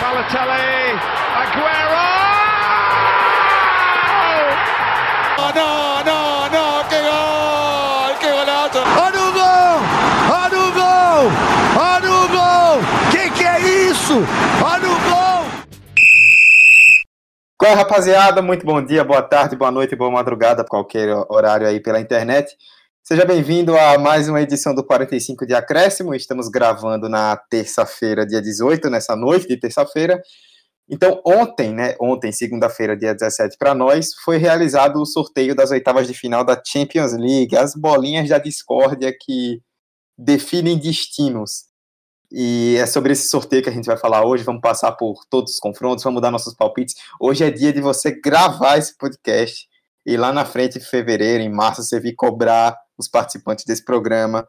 [0.00, 0.94] Balotelli,
[1.34, 2.04] Aguero!
[5.40, 5.70] Oh, no,
[6.06, 6.20] no,
[6.54, 8.78] no, que gol, que golazo.
[8.78, 9.76] Olha o gol!
[10.30, 11.32] Olha o gol!
[11.82, 12.80] Olha o gol!
[13.10, 14.22] Que que é isso?
[14.64, 15.44] Olha o gol!
[17.58, 18.40] Qual é, rapaziada?
[18.40, 22.56] Muito bom dia, boa tarde, boa noite, boa madrugada, qualquer horário aí pela internet.
[23.08, 26.14] Seja bem-vindo a mais uma edição do 45 de Acréscimo.
[26.14, 30.20] Estamos gravando na terça-feira, dia 18, nessa noite de terça-feira.
[30.86, 36.06] Então, ontem, né, ontem, segunda-feira, dia 17, para nós, foi realizado o sorteio das oitavas
[36.06, 39.62] de final da Champions League, as bolinhas da discórdia que
[40.18, 41.64] definem destinos.
[42.30, 44.44] E é sobre esse sorteio que a gente vai falar hoje.
[44.44, 46.94] Vamos passar por todos os confrontos, vamos dar nossos palpites.
[47.18, 49.66] Hoje é dia de você gravar esse podcast
[50.04, 54.46] e lá na frente, em fevereiro, em março, você vir cobrar os participantes desse programa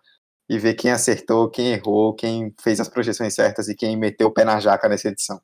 [0.50, 4.34] e ver quem acertou, quem errou, quem fez as projeções certas e quem meteu o
[4.34, 5.40] pé na jaca nessa edição.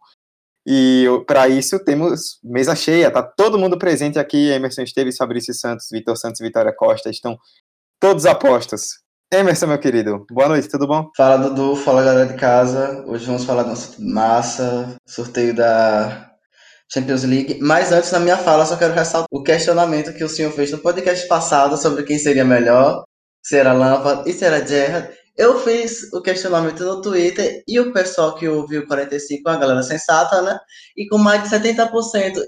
[0.68, 5.88] E para isso temos mesa cheia, tá todo mundo presente aqui, Emerson Esteves, Fabrício Santos,
[5.92, 7.38] Vitor Santos e Vitória Costa, estão
[8.00, 9.00] todos apostos.
[9.32, 11.12] Emerson, meu querido, boa noite, tudo bom?
[11.16, 13.04] Fala Dudu, fala galera de casa.
[13.06, 16.35] Hoje vamos falar do nosso massa, sorteio da
[16.92, 17.60] Champions League.
[17.62, 20.78] Mas antes da minha fala, só quero ressaltar o questionamento que o senhor fez no
[20.78, 23.04] podcast passado sobre quem seria melhor,
[23.44, 25.10] se era Lampard e se era Gerrard.
[25.38, 30.42] Eu fiz o questionamento no Twitter e o pessoal que ouviu 45, a galera sensata,
[30.42, 30.58] né?
[30.96, 31.90] E com mais de 70%,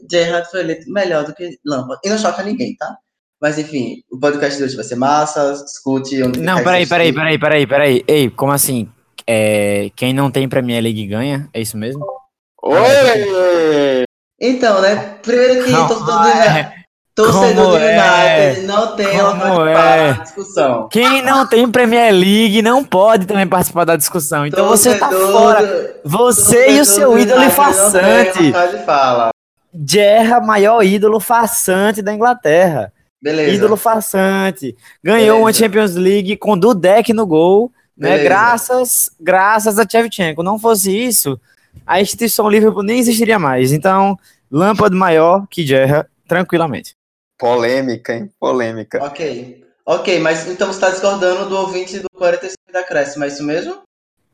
[0.09, 1.99] Gerrard foi eleito melhor do que Lampard.
[2.05, 2.95] E não choca ninguém, tá?
[3.41, 7.37] Mas enfim, o podcast de hoje vai ser massa, escute onde Não, peraí, peraí, peraí,
[7.37, 8.03] peraí, peraí.
[8.07, 8.89] Ei, como assim?
[9.27, 11.49] É, quem não tem Premier League ganha?
[11.53, 12.05] É isso mesmo?
[12.63, 14.06] Oi!
[14.39, 15.15] Então, né?
[15.21, 16.73] Primeiro que Não, torcedor do, é.
[17.15, 18.49] torcedor do Como é?
[18.49, 20.13] United não tem ela é?
[20.13, 20.87] na discussão.
[20.89, 24.45] Quem não tem Premier League não pode também participar da discussão.
[24.45, 25.95] Então você tá Torcedor fora.
[26.03, 28.53] Você e o torcedor seu do ídolo United façante.
[29.87, 32.93] Gerra, maior ídolo façante da Inglaterra.
[33.19, 33.55] Beleza.
[33.55, 34.75] Ídolo façante.
[35.03, 35.59] Ganhou uma Beleza.
[35.59, 38.19] Champions League com Dudek no gol, né?
[38.23, 40.43] Graças, graças a Shevchenko.
[40.43, 41.39] Não fosse isso,
[41.85, 43.71] a instituição Liverpool nem existiria mais.
[43.71, 44.17] Então,
[44.51, 46.95] Lampard maior que Gerra, tranquilamente.
[47.37, 48.31] Polêmica, hein?
[48.39, 49.03] Polêmica.
[49.03, 49.63] Ok.
[49.85, 53.81] Ok, mas então você tá discordando do ouvinte do 45 da Cresce, é isso mesmo?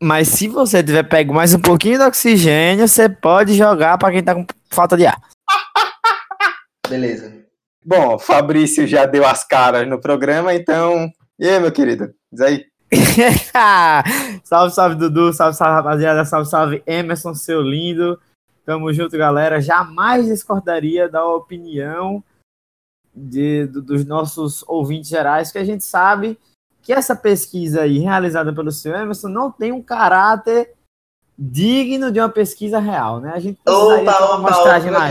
[0.01, 4.23] Mas se você tiver pego mais um pouquinho de oxigênio, você pode jogar pra quem
[4.23, 5.21] tá com falta de ar.
[6.89, 7.33] Beleza.
[7.85, 11.11] Bom, Fabrício já deu as caras no programa, então.
[11.37, 12.13] E aí, meu querido?
[12.31, 12.65] Diz aí.
[14.43, 15.33] salve, salve, Dudu.
[15.33, 16.25] Salve, salve, rapaziada.
[16.25, 18.19] Salve, salve, Emerson, seu lindo.
[18.65, 19.59] Tamo junto, galera.
[19.61, 22.23] Jamais discordaria da opinião
[23.13, 26.37] de, do- dos nossos ouvintes gerais, que a gente sabe
[26.81, 30.73] que essa pesquisa aí, realizada pelo senhor Emerson, não tem um caráter
[31.37, 33.31] digno de uma pesquisa real, né?
[33.33, 35.07] A gente precisaria Opa, ter uma amostragem maior.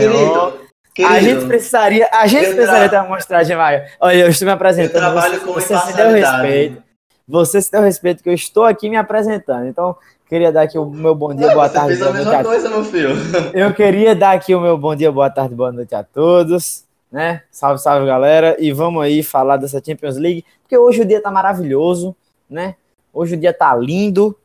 [0.51, 0.63] querido.
[0.95, 3.87] Querido, A gente precisaria, a gente precisaria ter uma amostragem maior.
[3.99, 4.93] Olha, eu estou me apresentando.
[4.95, 6.83] Eu trabalho você, com você se deu respeito.
[7.27, 9.65] Você se deu respeito que eu estou aqui me apresentando.
[9.65, 9.97] Então,
[10.33, 12.41] queria dar aqui o meu bom dia, Ué, boa tarde, fez a boa noite mesma
[12.41, 13.09] a coisa, meu filho.
[13.53, 17.43] Eu queria dar aqui o meu bom dia, boa tarde, boa noite a todos, né?
[17.51, 18.57] Salve, salve, galera.
[18.59, 22.15] E vamos aí falar dessa Champions League, porque hoje o dia tá maravilhoso,
[22.49, 22.75] né?
[23.13, 24.35] Hoje o dia tá lindo.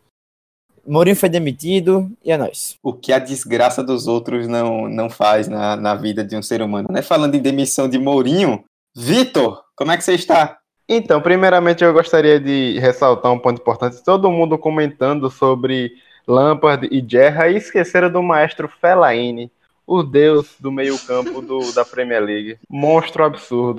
[0.86, 2.76] Mourinho foi demitido e é nóis.
[2.82, 6.60] O que a desgraça dos outros não, não faz na, na vida de um ser
[6.60, 7.00] humano, né?
[7.00, 8.62] Falando em demissão de Mourinho,
[8.94, 10.58] Vitor, como é que você está?
[10.90, 14.02] Então, primeiramente eu gostaria de ressaltar um ponto importante.
[14.02, 15.92] Todo mundo comentando sobre
[16.26, 19.52] Lampard e Gerra e esqueceram do maestro Fellaini,
[19.86, 21.42] o deus do meio-campo
[21.76, 22.58] da Premier League.
[22.70, 23.76] Monstro absurdo.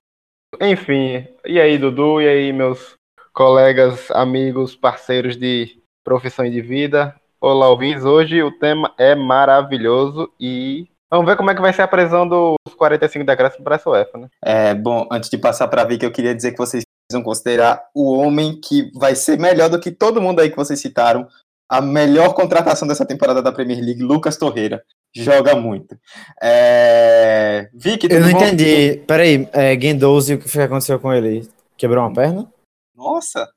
[0.61, 2.21] Enfim, e aí, Dudu?
[2.21, 2.93] E aí, meus
[3.33, 7.15] colegas, amigos, parceiros de profissão e de vida?
[7.41, 8.05] Olá, ouvintes.
[8.05, 12.27] Hoje o tema é maravilhoso e vamos ver como é que vai ser a prisão
[12.27, 14.27] dos 45 decretos para essa UEFA, né?
[14.43, 17.89] É, bom, antes de passar para a Vicky, eu queria dizer que vocês precisam considerar
[17.93, 21.27] o homem que vai ser melhor do que todo mundo aí que vocês citaram.
[21.67, 24.83] A melhor contratação dessa temporada da Premier League, Lucas Torreira.
[25.13, 25.97] Joga muito.
[26.41, 27.69] É...
[27.73, 28.37] Vicky, Eu não bom?
[28.37, 28.97] entendi.
[29.07, 31.47] Peraí, é, Guendouzi, o que foi que aconteceu com ele?
[31.77, 32.51] Quebrou uma perna?
[32.95, 33.47] Nossa,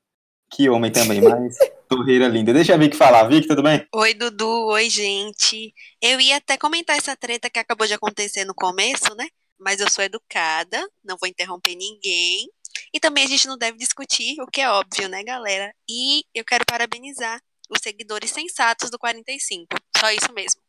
[0.51, 1.55] que homem também, mas
[1.89, 2.53] Torreira linda.
[2.53, 3.27] Deixa a Vicky falar.
[3.27, 3.85] Vicky, tudo bem?
[3.93, 4.67] Oi, Dudu.
[4.67, 5.73] Oi, gente.
[6.01, 9.27] Eu ia até comentar essa treta que acabou de acontecer no começo, né?
[9.59, 12.47] Mas eu sou educada, não vou interromper ninguém.
[12.93, 15.73] E também a gente não deve discutir, o que é óbvio, né, galera?
[15.89, 17.39] E eu quero parabenizar
[17.69, 19.67] os seguidores sensatos do 45.
[19.97, 20.61] Só isso mesmo.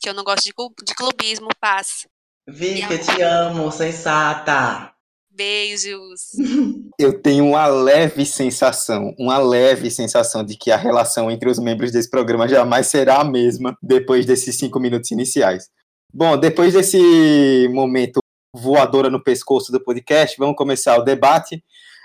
[0.00, 0.52] Que eu não gosto de,
[0.84, 2.06] de clubismo, paz.
[2.48, 4.94] Vicky, eu te amo, sensata.
[5.30, 6.32] Beijos.
[6.98, 11.90] Eu tenho uma leve sensação, uma leve sensação de que a relação entre os membros
[11.90, 15.70] desse programa jamais será a mesma depois desses cinco minutos iniciais.
[16.12, 18.20] Bom, depois desse momento
[18.54, 21.62] voadora no pescoço do podcast, vamos começar o debate.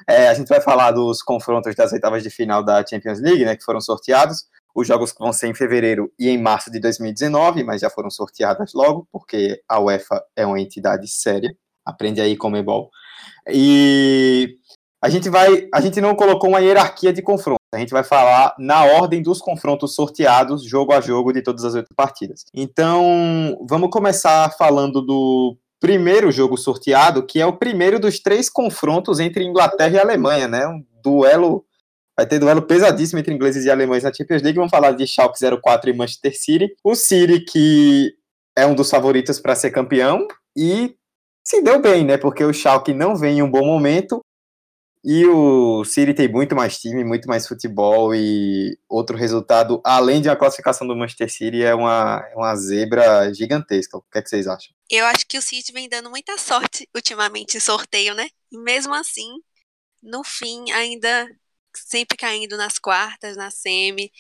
[0.08, 3.56] É, a gente vai falar dos confrontos das oitavas de final da Champions League, né,
[3.56, 4.46] que foram sorteados.
[4.76, 8.74] Os jogos vão ser em fevereiro e em março de 2019, mas já foram sorteadas
[8.74, 11.56] logo, porque a UEFA é uma entidade séria.
[11.86, 12.90] Aprende aí, Comebol.
[13.50, 14.58] E
[15.02, 17.60] a gente vai, a gente não colocou uma hierarquia de confrontos.
[17.74, 21.74] A gente vai falar na ordem dos confrontos sorteados, jogo a jogo, de todas as
[21.76, 22.46] oito partidas.
[22.54, 29.20] Então, vamos começar falando do primeiro jogo sorteado, que é o primeiro dos três confrontos
[29.20, 30.68] entre Inglaterra e Alemanha, né?
[30.68, 31.66] Um duelo.
[32.18, 34.58] Vai ter duelo pesadíssimo entre ingleses e alemães na Champions League.
[34.58, 36.74] Vamos falar de Schalke 04 e Manchester City.
[36.84, 38.14] O City, que
[38.58, 40.26] é um dos favoritos para ser campeão,
[40.56, 40.96] e
[41.46, 42.18] se deu bem, né?
[42.18, 44.22] Porque o Schalke não vem em um bom momento
[45.08, 50.28] e o City tem muito mais time, muito mais futebol e outro resultado, além de
[50.28, 53.98] uma classificação do Manchester City, é uma, é uma zebra gigantesca.
[53.98, 54.74] O que, é que vocês acham?
[54.90, 58.28] Eu acho que o City vem dando muita sorte ultimamente em sorteio, né?
[58.52, 59.30] E mesmo assim,
[60.02, 61.30] no fim, ainda
[61.76, 64.12] sempre caindo nas quartas, na semi.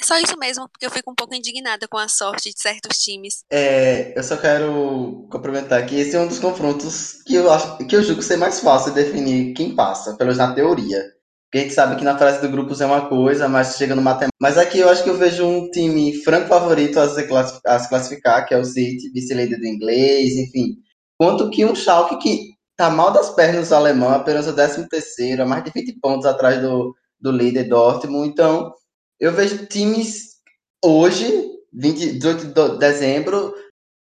[0.00, 2.98] É só isso mesmo, porque eu fico um pouco indignada com a sorte de certos
[2.98, 3.44] times.
[3.50, 7.94] É, eu só quero complementar que esse é um dos confrontos que eu acho que
[7.94, 11.02] eu julgo ser mais fácil de definir quem passa, pelo menos na teoria.
[11.50, 14.00] Porque a gente sabe que na fase do grupos é uma coisa, mas chega no
[14.00, 14.30] matemática.
[14.40, 17.28] Mas aqui eu acho que eu vejo um time franco favorito a se,
[17.66, 20.76] a se classificar, que é o City, vice-líder do inglês, enfim.
[21.18, 25.42] Quanto que um Schalke que tá mal das pernas do alemão, apenas o 13 terceiro,
[25.42, 28.28] a mais de 20 pontos atrás do, do líder Dortmund.
[28.28, 28.72] Então,
[29.20, 30.36] eu vejo times
[30.82, 33.54] hoje, 20, 18 de dezembro,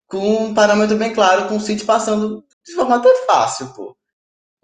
[0.07, 3.98] com um parâmetro bem claro, com o City passando de forma até fácil, pô.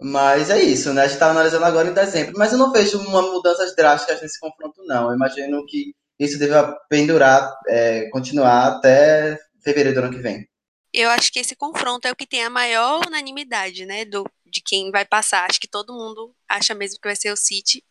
[0.00, 1.02] Mas é isso, né?
[1.02, 2.34] A gente tá analisando agora em dezembro.
[2.36, 5.08] Mas eu não vejo uma mudanças drásticas nesse confronto, não.
[5.08, 10.46] Eu imagino que isso deva pendurar, é, continuar até fevereiro do ano que vem.
[10.92, 14.04] Eu acho que esse confronto é o que tem a maior unanimidade, né?
[14.04, 15.48] Do, de quem vai passar.
[15.48, 17.82] Acho que todo mundo acha mesmo que vai ser o City.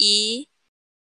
[0.00, 0.46] E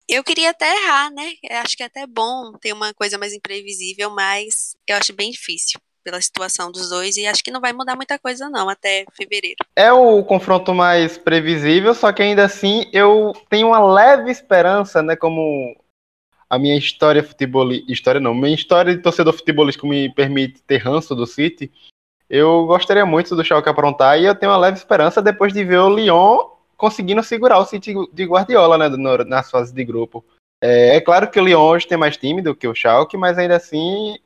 [0.08, 1.34] eu queria até errar, né?
[1.44, 5.32] Eu acho que é até bom ter uma coisa mais imprevisível, mas eu acho bem
[5.32, 9.06] difícil pela situação dos dois e acho que não vai mudar muita coisa não até
[9.14, 9.58] fevereiro.
[9.76, 15.16] É o confronto mais previsível, só que ainda assim eu tenho uma leve esperança, né,
[15.16, 15.76] como
[16.50, 21.16] a minha história futebolista, história não, minha história de torcedor futebolístico me permite ter ranço
[21.16, 21.72] do City.
[22.30, 25.80] Eu gostaria muito do Schalke aprontar e eu tenho uma leve esperança depois de ver
[25.80, 26.50] o Lyon
[26.82, 30.26] conseguindo segurar o City de Guardiola né, no, nas fases de grupo.
[30.60, 33.38] É, é, claro que o Lyon hoje tem mais time do que o Schalke, mas
[33.38, 34.18] ainda assim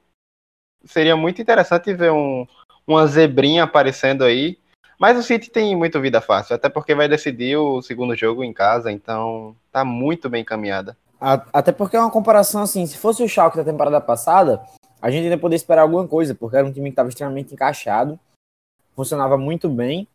[0.86, 2.48] seria muito interessante ver um,
[2.88, 4.58] uma zebrinha aparecendo aí.
[4.98, 8.54] Mas o City tem muito vida fácil, até porque vai decidir o segundo jogo em
[8.54, 10.96] casa, então tá muito bem encaminhada.
[11.20, 14.64] Até porque é uma comparação assim, se fosse o Schalke da temporada passada,
[15.02, 18.18] a gente ainda poderia esperar alguma coisa, porque era um time que estava extremamente encaixado,
[18.96, 20.08] funcionava muito bem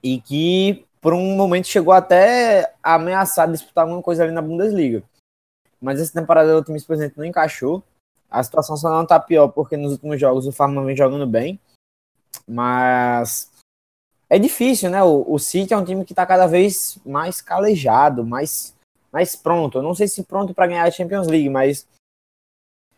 [0.00, 5.04] e que por um momento chegou até a ameaçar disputar alguma coisa ali na Bundesliga.
[5.80, 7.80] Mas essa temporada o time simplesmente não encaixou.
[8.28, 11.60] A situação só não está pior porque nos últimos jogos o Farman vem jogando bem.
[12.44, 13.52] Mas
[14.28, 15.00] é difícil, né?
[15.04, 18.74] O, o City é um time que está cada vez mais calejado, mais,
[19.12, 19.78] mais pronto.
[19.78, 21.86] Eu não sei se pronto para ganhar a Champions League, mas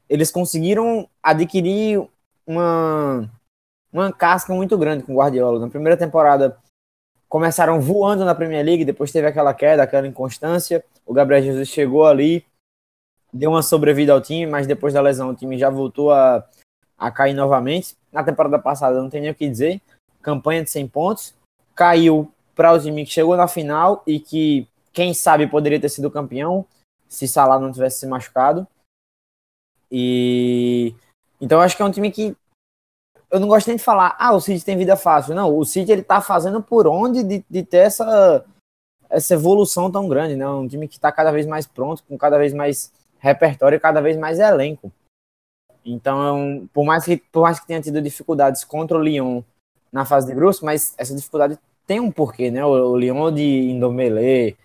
[0.08, 2.08] eles conseguiram adquirir
[2.46, 3.30] uma,
[3.92, 5.60] uma casca muito grande com o Guardiola.
[5.60, 6.58] Na primeira temporada
[7.28, 10.84] começaram voando na Premier League, depois teve aquela queda, aquela inconstância.
[11.04, 12.44] O Gabriel Jesus chegou ali,
[13.32, 16.46] deu uma sobrevida ao time, mas depois da lesão o time já voltou a,
[16.96, 17.96] a cair novamente.
[18.10, 19.80] Na temporada passada não tem nem o que dizer,
[20.22, 21.34] campanha de 100 pontos,
[21.74, 26.10] caiu para o time que chegou na final e que, quem sabe, poderia ter sido
[26.10, 26.66] campeão
[27.08, 28.66] se Salah não tivesse se machucado.
[29.90, 30.94] E
[31.40, 32.36] então acho que é um time que
[33.30, 35.34] eu não gosto nem de falar, ah, o City tem vida fácil.
[35.34, 38.44] Não, o City ele tá fazendo por onde de, de ter essa,
[39.10, 40.48] essa evolução tão grande, né?
[40.48, 44.00] Um time que está cada vez mais pronto, com cada vez mais repertório e cada
[44.00, 44.92] vez mais elenco.
[45.84, 49.42] Então, por mais que, por mais que tenha tido dificuldades contra o Lyon
[49.92, 52.64] na fase de grupos, mas essa dificuldade tem um porquê, né?
[52.64, 54.56] O, o Lyon de Indomele,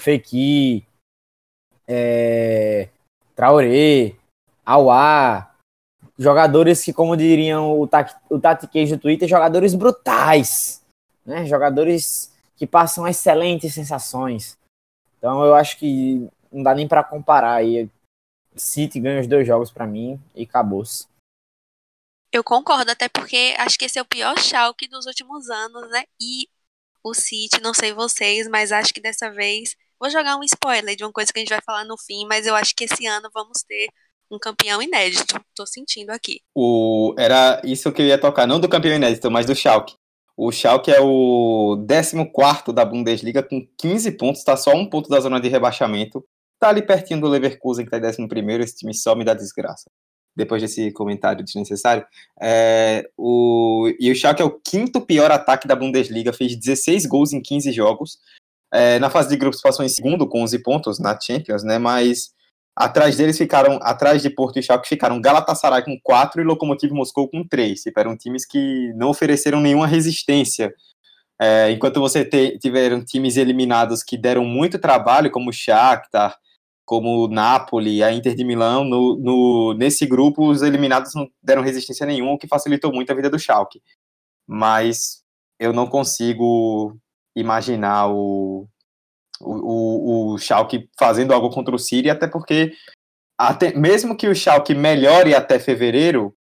[0.00, 0.84] Fekir,
[1.86, 2.88] é,
[3.34, 4.14] Traoré,
[4.64, 5.49] Aouar,
[6.20, 7.88] jogadores que, como diriam o,
[8.28, 10.84] o Tati Cage do Twitter, jogadores brutais,
[11.24, 11.46] né?
[11.46, 14.58] Jogadores que passam excelentes sensações.
[15.16, 17.88] Então eu acho que não dá nem para comparar aí.
[18.54, 21.08] City ganha os dois jogos para mim e acabou-se.
[22.30, 26.04] Eu concordo, até porque acho que esse é o pior Schalke dos últimos anos, né?
[26.20, 26.48] E
[27.02, 31.02] o City, não sei vocês, mas acho que dessa vez vou jogar um spoiler de
[31.02, 33.30] uma coisa que a gente vai falar no fim, mas eu acho que esse ano
[33.32, 33.88] vamos ter
[34.30, 35.40] um campeão inédito.
[35.54, 36.40] Tô sentindo aqui.
[36.54, 39.94] O, era isso que eu ia tocar, não do campeão inédito, mas do Schalke.
[40.36, 45.20] O Schalke é o 14 da Bundesliga com 15 pontos, tá só um ponto da
[45.20, 46.24] zona de rebaixamento.
[46.58, 49.90] Tá ali pertinho do Leverkusen, que tá em 11 esse time só me dá desgraça.
[50.36, 52.06] Depois desse comentário desnecessário.
[52.40, 57.32] É, o, e o Schalke é o quinto pior ataque da Bundesliga, fez 16 gols
[57.32, 58.18] em 15 jogos.
[58.72, 61.78] É, na fase de grupos passou em segundo com 11 pontos na Champions, né?
[61.78, 62.32] Mas
[62.76, 67.28] atrás deles ficaram, atrás de Porto e Schalke ficaram Galatasaray com 4 e Lokomotiv Moscou
[67.28, 67.80] com 3.
[67.80, 70.72] Tipo, eram times que não ofereceram nenhuma resistência
[71.40, 76.36] é, enquanto você te, tiveram times eliminados que deram muito trabalho, como o Shakhtar,
[76.84, 81.62] como o Napoli, a Inter de Milão, no, no, nesse grupo os eliminados não deram
[81.62, 83.80] resistência nenhuma, o que facilitou muito a vida do Schalke.
[84.46, 85.22] Mas
[85.58, 86.94] eu não consigo
[87.34, 88.68] imaginar o,
[89.40, 92.72] o, o, Schalke fazendo algo contra o City, até porque
[93.38, 96.34] até, mesmo que o Schalke melhore até fevereiro,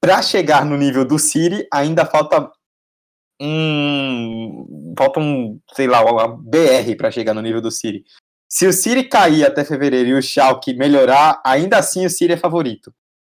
[0.00, 2.50] para chegar no nível do City ainda falta
[3.40, 8.04] um falta um, sei lá, uma BR para chegar no nível do City.
[8.48, 12.36] Se o City cair até fevereiro e o Schalke melhorar, ainda assim o City é
[12.36, 12.94] favorito.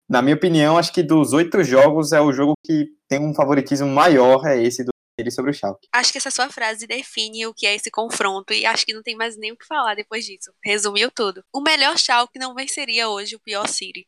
[0.07, 3.87] Na minha opinião, acho que dos oito jogos é o jogo que tem um favoritismo
[3.87, 5.87] maior, é esse do City sobre o Schalke.
[5.93, 9.03] Acho que essa sua frase define o que é esse confronto e acho que não
[9.03, 10.51] tem mais nem o que falar depois disso.
[10.63, 11.43] Resumiu tudo.
[11.53, 14.07] O melhor Schalke não venceria hoje o pior City.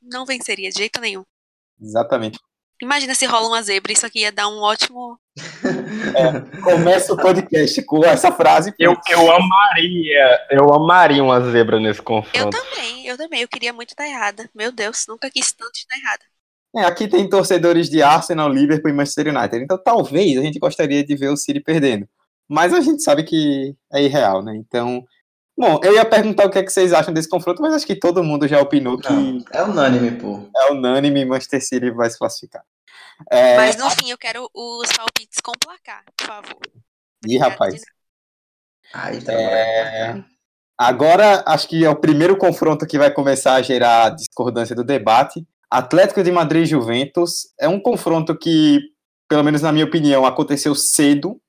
[0.00, 1.24] Não venceria de jeito nenhum.
[1.80, 2.38] Exatamente.
[2.80, 5.18] Imagina se rola uma zebra, isso aqui ia dar um ótimo.
[6.16, 8.72] É, começa o podcast com essa frase.
[8.78, 12.56] Eu, eu amaria, eu amaria uma zebra nesse confronto.
[12.56, 13.42] Eu também, eu também.
[13.42, 14.48] Eu queria muito estar errada.
[14.54, 16.24] Meu Deus, nunca quis tanto estar errada.
[16.74, 19.62] É, aqui tem torcedores de Arsenal, Liverpool e Manchester United.
[19.62, 22.08] Então talvez a gente gostaria de ver o City perdendo.
[22.48, 24.54] Mas a gente sabe que é irreal, né?
[24.56, 25.04] Então.
[25.58, 27.98] Bom, eu ia perguntar o que, é que vocês acham desse confronto, mas acho que
[27.98, 29.10] todo mundo já opinou que.
[29.10, 30.48] Não, é unânime, pô.
[30.54, 32.62] É unânime Manchester City vai se classificar.
[33.30, 33.56] É...
[33.56, 36.60] Mas no fim eu quero os palpites com placar, por favor.
[37.26, 37.80] Ih, rapaz.
[38.92, 40.22] Aí, tá é...
[40.78, 45.46] Agora, acho que é o primeiro confronto que vai começar a gerar discordância do debate.
[45.70, 48.80] Atlético de Madrid e Juventus é um confronto que,
[49.28, 51.40] pelo menos na minha opinião, aconteceu cedo.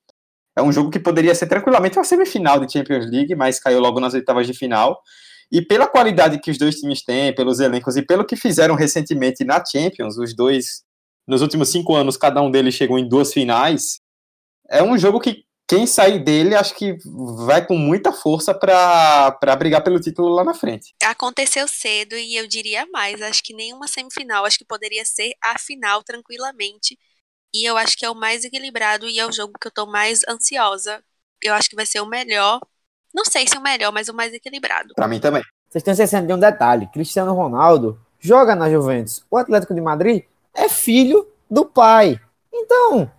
[0.57, 4.00] É um jogo que poderia ser tranquilamente uma semifinal de Champions League, mas caiu logo
[4.00, 5.00] nas oitavas de final.
[5.51, 9.45] E pela qualidade que os dois times têm, pelos elencos e pelo que fizeram recentemente
[9.45, 10.83] na Champions, os dois
[11.27, 14.00] nos últimos cinco anos, cada um deles chegou em duas finais.
[14.69, 16.97] É um jogo que quem sair dele, acho que
[17.45, 20.95] vai com muita força para brigar pelo título lá na frente.
[21.03, 25.59] Aconteceu cedo e eu diria mais, acho que nenhuma semifinal, acho que poderia ser a
[25.59, 26.97] final tranquilamente.
[27.53, 29.86] E eu acho que é o mais equilibrado e é o jogo que eu tô
[29.86, 31.03] mais ansiosa.
[31.43, 32.59] Eu acho que vai ser o melhor.
[33.13, 34.93] Não sei se o melhor, mas o mais equilibrado.
[34.95, 35.41] Para mim também.
[35.69, 39.25] Vocês estão esquecendo de um detalhe: Cristiano Ronaldo joga na Juventus.
[39.29, 42.19] O Atlético de Madrid é filho do pai.
[42.53, 43.12] Então,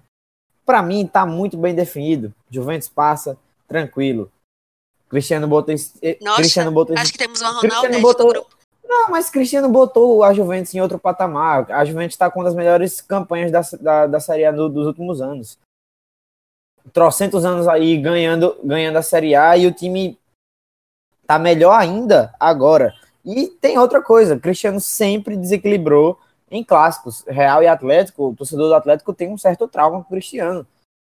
[0.65, 2.35] para mim, tá muito bem definido.
[2.51, 4.31] Juventus passa tranquilo.
[5.09, 5.75] Cristiano botou.
[6.21, 8.59] Nossa, Cristiano botou acho que temos uma Ronaldo botou, grupo.
[8.85, 11.71] Não, mas Cristiano botou a Juventus em outro patamar.
[11.71, 14.87] A Juventus está com uma das melhores campanhas da, da, da Série A do, dos
[14.87, 15.59] últimos anos.
[16.93, 20.19] Trocentos anos aí ganhando, ganhando a Série A e o time
[21.27, 22.95] tá melhor ainda agora.
[23.23, 26.19] E tem outra coisa, Cristiano sempre desequilibrou
[26.51, 27.25] em clássicos.
[27.29, 30.67] Real e Atlético, o torcedor do Atlético tem um certo trauma com o Cristiano.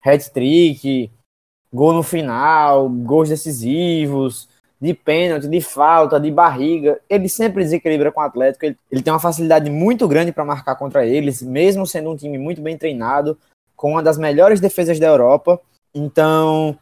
[0.06, 1.10] Hat-trick,
[1.74, 4.48] gol no final, gols decisivos,
[4.80, 7.00] de pênalti, de falta, de barriga.
[7.10, 8.66] Ele sempre desequilibra com o Atlético.
[8.66, 12.38] Ele, ele tem uma facilidade muito grande para marcar contra eles, mesmo sendo um time
[12.38, 13.38] muito bem treinado,
[13.76, 15.60] com uma das melhores defesas da Europa.
[15.94, 16.78] Então,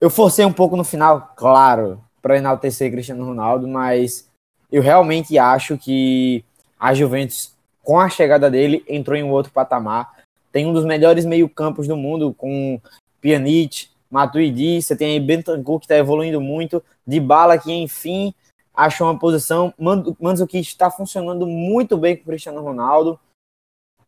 [0.00, 4.28] eu forcei um pouco no final, claro, para enaltecer Cristiano Ronaldo, mas
[4.70, 6.44] eu realmente acho que
[6.78, 10.12] a Juventus com a chegada dele, entrou em um outro patamar.
[10.50, 12.80] Tem um dos melhores meio-campos do mundo, com
[13.20, 18.34] Pjanic, Matuidi, você tem aí Bentancur, que está evoluindo muito, de bala que, enfim,
[18.74, 19.72] achou uma posição.
[20.20, 23.18] Mandzukic está funcionando muito bem com o Cristiano Ronaldo.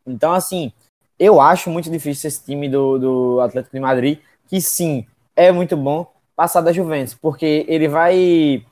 [0.06, 0.72] Então, assim,
[1.18, 5.76] eu acho muito difícil esse time do, do Atlético de Madrid, que sim, é muito
[5.76, 8.64] bom, passar da Juventus, porque ele vai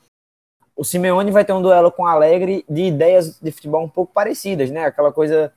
[0.77, 4.13] o Simeone vai ter um duelo com o Alegre de ideias de futebol um pouco
[4.13, 4.85] parecidas, né?
[4.85, 5.51] Aquela coisa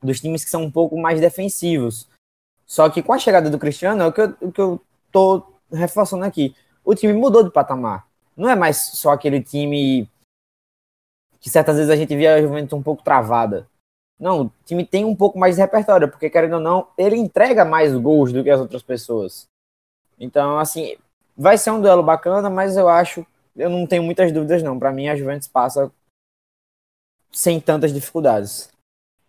[0.00, 2.08] dos times que são um pouco mais defensivos.
[2.68, 5.42] Só que com a chegada do Cristiano, é o que eu, o que eu tô
[5.72, 6.54] reforçando aqui.
[6.84, 8.06] O time mudou de patamar.
[8.36, 10.08] Não é mais só aquele time
[11.40, 13.66] que certas vezes a gente via a Juventus um pouco travada.
[14.20, 17.64] Não, o time tem um pouco mais de repertório, porque querendo ou não, ele entrega
[17.64, 19.46] mais gols do que as outras pessoas.
[20.18, 20.96] Então, assim,
[21.36, 23.24] vai ser um duelo bacana, mas eu acho,
[23.56, 24.78] eu não tenho muitas dúvidas não.
[24.78, 25.90] Para mim, a Juventus passa
[27.32, 28.68] sem tantas dificuldades.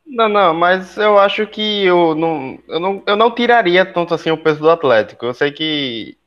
[0.10, 4.32] Não, não, mas eu acho que eu não, eu não, eu não tiraria tanto assim
[4.32, 5.28] o peso do Atlético.
[5.28, 6.18] Eu sei que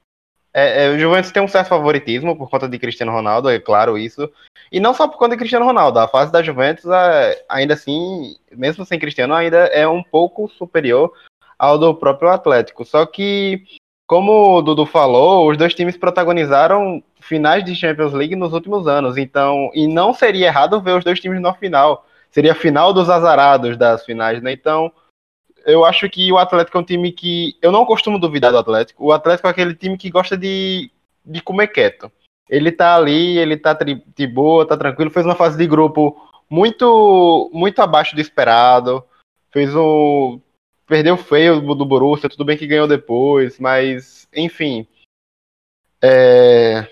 [0.55, 3.99] é, é, o Juventus tem um certo favoritismo por conta de Cristiano Ronaldo, é claro
[3.99, 4.31] isso.
[4.71, 8.37] E não só por conta de Cristiano Ronaldo, a fase da Juventus, é, ainda assim,
[8.53, 11.13] mesmo sem Cristiano, ainda é um pouco superior
[11.59, 12.85] ao do próprio Atlético.
[12.85, 13.65] Só que,
[14.07, 19.17] como o Dudu falou, os dois times protagonizaram finais de Champions League nos últimos anos,
[19.17, 22.07] então, e não seria errado ver os dois times na final.
[22.33, 24.53] Seria a final dos azarados das finais, né?
[24.53, 24.91] Então,
[25.65, 27.57] eu acho que o Atlético é um time que.
[27.63, 29.05] Eu não costumo duvidar do Atlético.
[29.05, 30.91] O Atlético é aquele time que gosta de,
[31.25, 32.11] de comer quieto.
[32.49, 35.11] Ele tá ali, ele tá de boa, tá tranquilo.
[35.11, 36.17] Fez uma fase de grupo
[36.51, 39.05] muito muito abaixo do esperado.
[39.51, 40.41] Fez um.
[40.87, 44.87] Perdeu feio do Borussia, tudo bem que ganhou depois, mas, enfim.
[46.03, 46.87] É...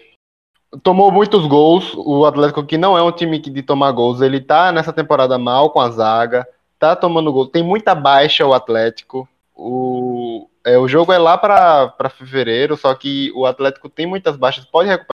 [0.82, 1.94] Tomou muitos gols.
[1.96, 5.70] O Atlético, que não é um time de tomar gols, ele tá nessa temporada mal
[5.70, 6.46] com a zaga
[6.80, 7.46] tá tomando gol.
[7.46, 9.28] Tem muita baixa o Atlético.
[9.54, 14.64] O, é, o jogo é lá para fevereiro, só que o Atlético tem muitas baixas,
[14.64, 15.12] pode recuperar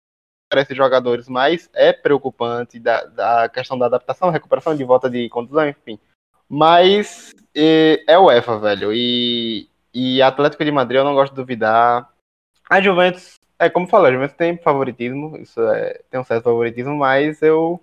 [0.55, 5.69] esses jogadores, mas é preocupante da, da questão da adaptação, recuperação de volta de contusão,
[5.69, 5.99] enfim.
[6.49, 8.93] Mas é, é o EFA, velho.
[8.95, 12.09] E, e Atlético de Madrid eu não gosto de duvidar.
[12.71, 16.97] A Juventus, é como falei, a Juventus tem favoritismo, isso é, tem um certo favoritismo,
[16.97, 17.81] mas eu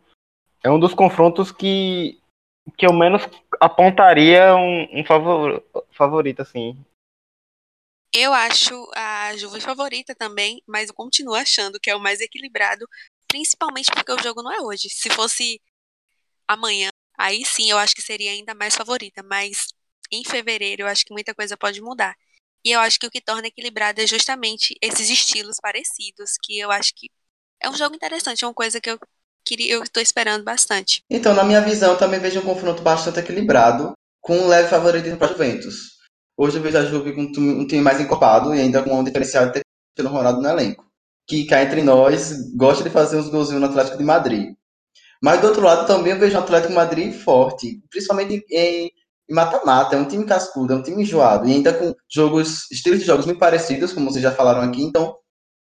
[0.64, 2.20] é um dos confrontos que
[2.78, 3.22] que eu menos
[3.60, 5.62] apontaria um, um favor,
[5.92, 6.78] favorito, assim.
[8.14, 12.88] Eu acho a Juve favorita também, mas eu continuo achando que é o mais equilibrado,
[13.28, 14.88] principalmente porque o jogo não é hoje.
[14.90, 15.60] Se fosse
[16.48, 19.74] amanhã, aí sim eu acho que seria ainda mais favorita, mas
[20.12, 22.16] em fevereiro eu acho que muita coisa pode mudar.
[22.66, 26.72] E eu acho que o que torna equilibrado é justamente esses estilos parecidos, que eu
[26.72, 27.10] acho que
[27.62, 29.00] é um jogo interessante, é uma coisa que eu
[29.46, 31.02] queria, eu estou esperando bastante.
[31.10, 35.28] Então, na minha visão, também vejo um confronto bastante equilibrado, com um leve favoritismo para
[35.28, 35.94] Juventus.
[36.38, 39.48] Hoje eu vejo a Juve com um time mais encorpado e ainda com um diferencial
[39.48, 39.62] de ter
[39.96, 40.86] Cristiano Ronaldo no elenco.
[41.28, 44.56] Que cá entre nós gosta de fazer uns golzinhos no Atlético de Madrid.
[45.22, 48.92] Mas do outro lado também eu vejo o Atlético de Madrid forte, principalmente em
[49.34, 53.06] mata-mata, é um time cascudo, é um time enjoado, e ainda com jogos, estilos de
[53.06, 55.16] jogos muito parecidos, como vocês já falaram aqui, então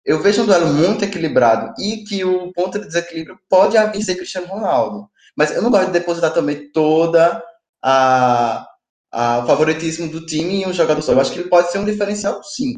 [0.06, 4.14] eu vejo um duelo muito equilibrado e que o ponto de desequilíbrio pode vir ser
[4.14, 5.10] Cristiano Ronaldo.
[5.36, 7.42] Mas eu não gosto de depositar também toda
[7.82, 8.66] a,
[9.12, 11.12] a o favoritismo do time em um jogador só.
[11.12, 12.74] Eu acho que ele pode ser um diferencial, sim.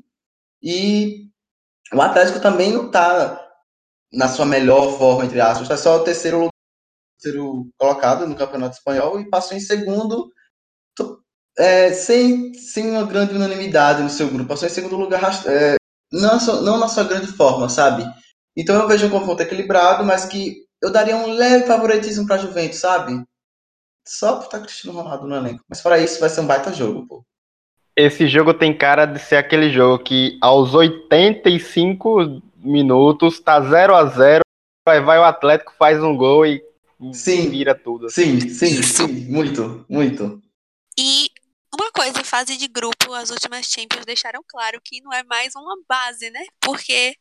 [0.63, 1.27] E
[1.93, 3.47] o Atlético também não está
[4.11, 5.63] na sua melhor forma, entre aspas.
[5.63, 6.49] Está só o terceiro,
[7.21, 10.31] terceiro colocado no Campeonato Espanhol e passou em segundo
[11.59, 14.49] é, sem, sem uma grande unanimidade no seu grupo.
[14.49, 15.77] Passou em segundo lugar é,
[16.13, 18.07] não, não na sua grande forma, sabe?
[18.57, 22.39] Então eu vejo um confronto equilibrado, mas que eu daria um leve favoritismo para a
[22.39, 23.23] Juventus, sabe?
[24.07, 25.65] Só por estar Cristiano Ronaldo no elenco.
[25.69, 27.25] Mas para isso vai ser um baita jogo, pô.
[27.97, 34.05] Esse jogo tem cara de ser aquele jogo que aos 85 minutos tá 0 a
[34.07, 34.43] 0
[34.87, 36.63] vai, vai o Atlético, faz um gol e
[37.13, 38.07] sim, vira tudo.
[38.07, 38.41] Assim.
[38.41, 40.41] Sim, sim, sim, muito, muito.
[42.29, 46.45] Fase de grupo, as últimas Champions deixaram claro que não é mais uma base, né?
[46.61, 47.15] Porque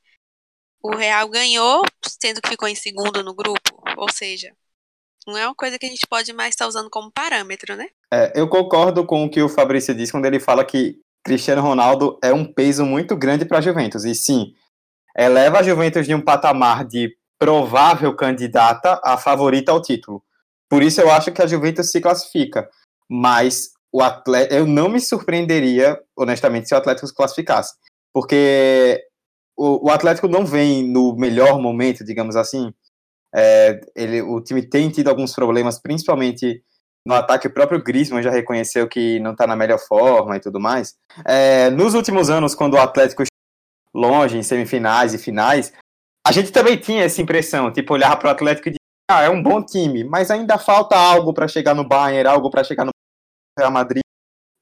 [0.84, 3.82] o Real ganhou, sendo que ficou em segundo no grupo.
[3.96, 4.52] Ou seja,
[5.26, 7.88] não é uma coisa que a gente pode mais estar usando como parâmetro, né?
[8.14, 12.20] É, eu concordo com o que o Fabrício disse quando ele fala que Cristiano Ronaldo
[12.22, 14.04] é um peso muito grande para a Juventus.
[14.04, 14.54] E sim,
[15.18, 20.22] eleva a Juventus de um patamar de provável candidata a favorita ao título.
[20.70, 22.70] Por isso eu acho que a Juventus se classifica.
[23.10, 27.74] Mas o Atlético, eu não me surpreenderia, honestamente, se o Atlético se classificasse.
[28.14, 29.04] Porque
[29.58, 32.72] o, o Atlético não vem no melhor momento, digamos assim.
[33.36, 36.62] É, ele, o time tem tido alguns problemas, principalmente
[37.04, 37.48] no ataque.
[37.48, 40.94] O próprio Griezmann já reconheceu que não está na melhor forma e tudo mais.
[41.26, 43.24] É, nos últimos anos, quando o Atlético
[43.92, 45.74] longe em semifinais e finais,
[46.24, 48.78] a gente também tinha essa impressão, tipo, olhar para o Atlético e dizer,
[49.10, 52.64] ah, é um bom time, mas ainda falta algo para chegar no Bayern, algo para
[52.64, 52.92] chegar no
[53.58, 54.02] Real Madrid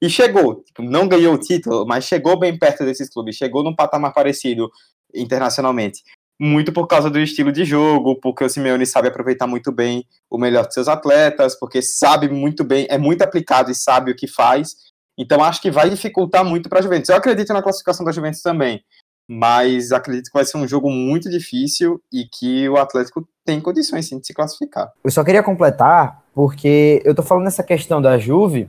[0.02, 0.62] e chegou.
[0.62, 4.70] Tipo, não ganhou o título, mas chegou bem perto desses clubes, chegou num patamar parecido
[5.14, 6.02] internacionalmente.
[6.38, 10.36] Muito por causa do estilo de jogo, porque o Simeone sabe aproveitar muito bem o
[10.36, 14.26] melhor de seus atletas, porque sabe muito bem, é muito aplicado e sabe o que
[14.26, 14.76] faz.
[15.18, 17.08] Então acho que vai dificultar muito para a Juventus.
[17.08, 18.84] Eu acredito na classificação da Juventus também,
[19.26, 24.06] mas acredito que vai ser um jogo muito difícil e que o Atlético tem condições
[24.06, 24.92] sim de se classificar.
[25.02, 28.68] Eu só queria completar, porque eu tô falando nessa questão da Juve,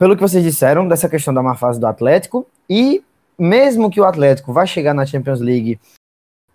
[0.00, 3.04] pelo que vocês disseram, dessa questão da má fase do Atlético, e
[3.38, 5.78] mesmo que o Atlético vá chegar na Champions League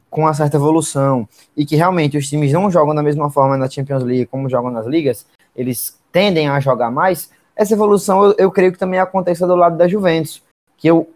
[0.10, 3.70] com uma certa evolução e que realmente os times não jogam da mesma forma na
[3.70, 8.52] Champions League como jogam nas ligas, eles tendem a jogar mais, essa evolução eu, eu
[8.52, 10.42] creio que também aconteça do lado da Juventus,
[10.76, 11.08] que eu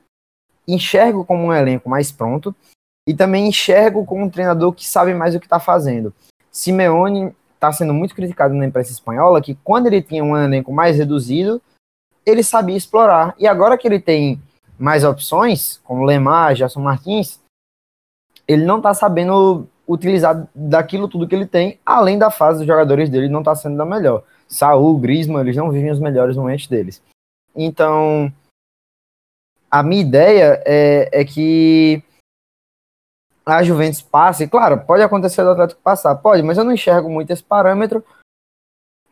[0.68, 2.56] enxergo como um elenco mais pronto
[3.08, 6.14] e também enxergo como um treinador que sabe mais o que está fazendo.
[6.52, 10.96] Simeone está sendo muito criticado na imprensa espanhola que quando ele tinha um elenco mais
[10.96, 11.60] reduzido,
[12.26, 13.36] ele sabia explorar.
[13.38, 14.42] E agora que ele tem
[14.78, 17.40] mais opções, como Lemar, Gerson Martins,
[18.48, 23.10] ele não está sabendo utilizar daquilo tudo que ele tem, além da fase dos jogadores
[23.10, 24.24] dele não está sendo da melhor.
[24.48, 27.02] Saul, Griezmann, eles não vivem os melhores momentos deles.
[27.56, 28.32] Então,
[29.70, 32.04] a minha ideia é, é que
[33.46, 34.48] a Juventus passe.
[34.48, 38.04] Claro, pode acontecer do Atlético passar, pode, mas eu não enxergo muito esse parâmetro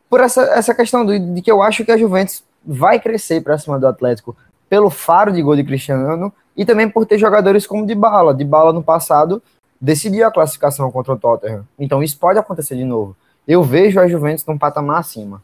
[0.08, 3.58] por essa, essa questão do, de que eu acho que a Juventus vai crescer para
[3.58, 4.36] cima do Atlético
[4.68, 8.34] pelo faro de gol de Cristiano e também por ter jogadores como de bala.
[8.34, 9.42] De bala no passado
[9.80, 11.66] decidiu a classificação contra o Tottenham.
[11.78, 13.16] Então isso pode acontecer de novo.
[13.46, 15.42] Eu vejo a Juventus num patamar acima.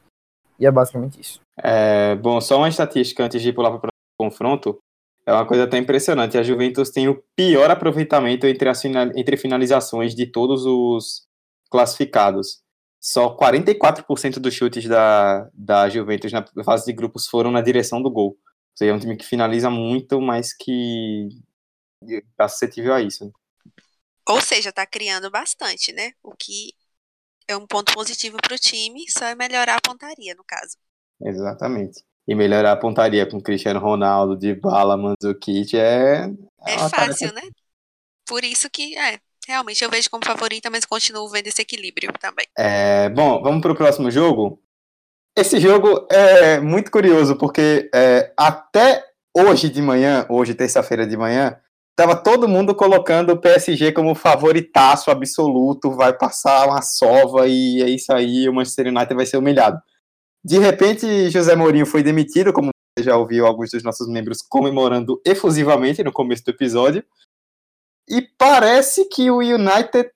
[0.58, 1.40] E é basicamente isso.
[1.56, 4.78] É, bom, só uma estatística antes de pular para o confronto.
[5.26, 6.36] É uma coisa até impressionante.
[6.36, 11.24] A Juventus tem o pior aproveitamento entre, as entre finalizações de todos os
[11.70, 12.60] classificados.
[13.04, 18.10] Só 44% dos chutes da, da Juventus na fase de grupos foram na direção do
[18.10, 18.30] gol.
[18.30, 18.38] Ou
[18.76, 21.28] seja, é um time que finaliza muito, mas que
[22.02, 23.30] está suscetível a isso.
[24.26, 26.12] Ou seja, está criando bastante, né?
[26.22, 26.72] O que
[27.46, 30.78] é um ponto positivo para o time, só é melhorar a pontaria, no caso.
[31.20, 36.24] Exatamente e melhorar a pontaria com Cristiano Ronaldo, de bala, Mandzukic é.
[36.66, 37.42] É, é fácil, né?
[38.26, 42.46] Por isso que, é, realmente eu vejo como favorita, mas continuo vendo esse equilíbrio também.
[42.56, 44.60] É, bom, vamos para o próximo jogo.
[45.36, 49.04] Esse jogo é muito curioso, porque é, até
[49.36, 51.56] hoje de manhã, hoje, terça-feira de manhã,
[51.96, 57.88] tava todo mundo colocando o PSG como favoritaço absoluto, vai passar uma sova e é
[57.88, 59.80] isso aí, o Manchester United vai ser humilhado.
[60.44, 65.20] De repente, José Mourinho foi demitido, como você já ouviu alguns dos nossos membros comemorando
[65.26, 67.04] efusivamente no começo do episódio.
[68.08, 70.10] E parece que o United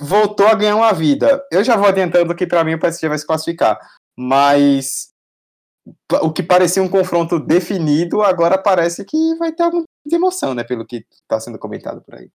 [0.00, 1.44] voltou a ganhar uma vida.
[1.50, 3.78] Eu já vou adiantando que para mim o PSG vai se classificar.
[4.16, 5.12] Mas
[6.22, 10.64] o que parecia um confronto definido, agora parece que vai ter alguma emoção, né?
[10.64, 12.30] Pelo que está sendo comentado por aí.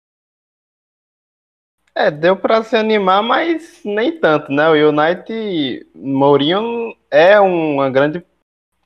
[1.94, 4.68] É, deu para se animar, mas nem tanto, né?
[4.68, 8.24] O United, Mourinho é uma grande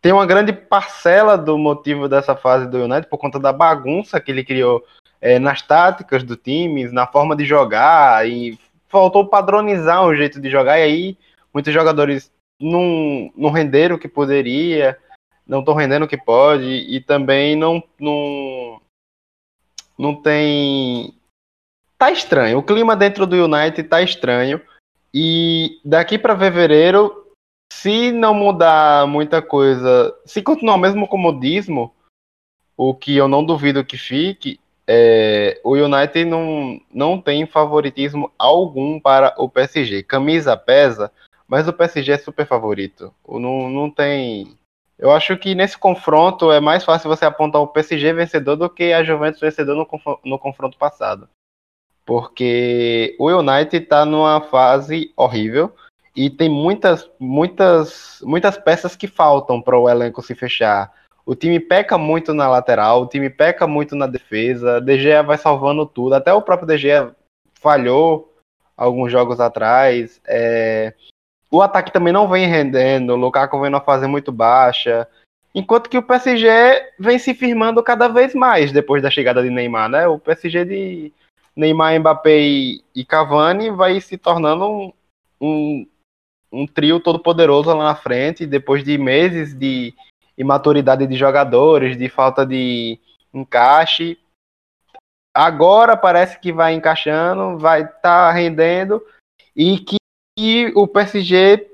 [0.00, 4.32] tem uma grande parcela do motivo dessa fase do United por conta da bagunça que
[4.32, 4.84] ele criou
[5.22, 8.58] é, nas táticas do time, na forma de jogar e
[8.88, 11.18] faltou padronizar um jeito de jogar e aí
[11.54, 14.98] muitos jogadores não, não renderam o que poderia,
[15.46, 18.80] não estão rendendo o que pode e também não, não,
[19.96, 21.14] não tem
[21.96, 22.58] tá estranho.
[22.58, 24.60] O clima dentro do United tá estranho.
[25.14, 27.28] E daqui para fevereiro,
[27.72, 31.94] se não mudar muita coisa, se continuar o mesmo comodismo,
[32.76, 39.00] o que eu não duvido que fique, é, o United não, não tem favoritismo algum
[39.00, 40.02] para o PSG.
[40.02, 41.10] Camisa pesa,
[41.46, 43.12] mas o PSG é super favorito.
[43.28, 44.56] Não, não tem.
[44.98, 48.92] Eu acho que nesse confronto é mais fácil você apontar o PSG vencedor do que
[48.92, 51.28] a Juventus vencedor no, no confronto passado
[52.04, 55.74] porque o United está numa fase horrível
[56.14, 60.92] e tem muitas, muitas, muitas peças que faltam para o elenco se fechar.
[61.24, 65.38] O time peca muito na lateral, o time peca muito na defesa, De Gea vai
[65.38, 67.14] salvando tudo, até o próprio Gea
[67.60, 68.34] falhou
[68.76, 70.20] alguns jogos atrás.
[70.26, 70.92] É...
[71.50, 75.06] O ataque também não vem rendendo, o Lukaku vem numa fase muito baixa,
[75.54, 76.48] enquanto que o PSG
[76.98, 80.08] vem se firmando cada vez mais depois da chegada de Neymar, né?
[80.08, 81.12] O PSG de
[81.54, 84.92] Neymar, Mbappé e, Cavani vai se tornando um,
[85.40, 85.86] um,
[86.50, 89.94] um trio todo poderoso lá na frente, depois de meses de
[90.36, 92.98] imaturidade de jogadores, de falta de
[93.32, 94.18] encaixe.
[95.34, 99.02] Agora parece que vai encaixando, vai estar tá rendendo
[99.56, 99.96] e que,
[100.38, 101.70] que o PSG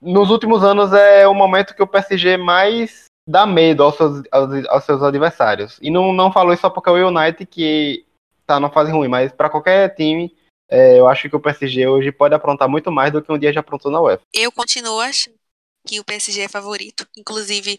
[0.00, 4.66] nos últimos anos é o momento que o PSG mais dá medo aos seus, aos,
[4.66, 5.78] aos seus adversários.
[5.80, 8.04] E não, não falo isso só porque é o United, que
[8.46, 10.34] tá numa fase ruim, mas para qualquer time,
[10.68, 13.52] é, eu acho que o PSG hoje pode aprontar muito mais do que um dia
[13.52, 14.22] já aprontou na UEFA.
[14.34, 15.41] Eu continuo achando
[15.86, 17.06] que o PSG é favorito.
[17.16, 17.78] Inclusive,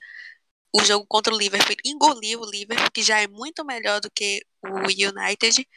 [0.75, 4.41] o jogo contra o Liverpool engoliu o Liverpool, que já é muito melhor do que
[4.63, 5.67] o United.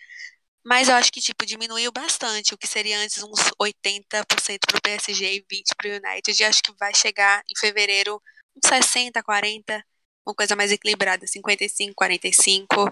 [0.65, 5.37] Mas eu acho que, tipo, diminuiu bastante, o que seria antes uns 80% pro PSG
[5.37, 6.43] e 20% pro United.
[6.43, 8.21] E acho que vai chegar em fevereiro
[8.57, 9.85] uns 60, 40,
[10.27, 12.91] uma coisa mais equilibrada, 55, 45,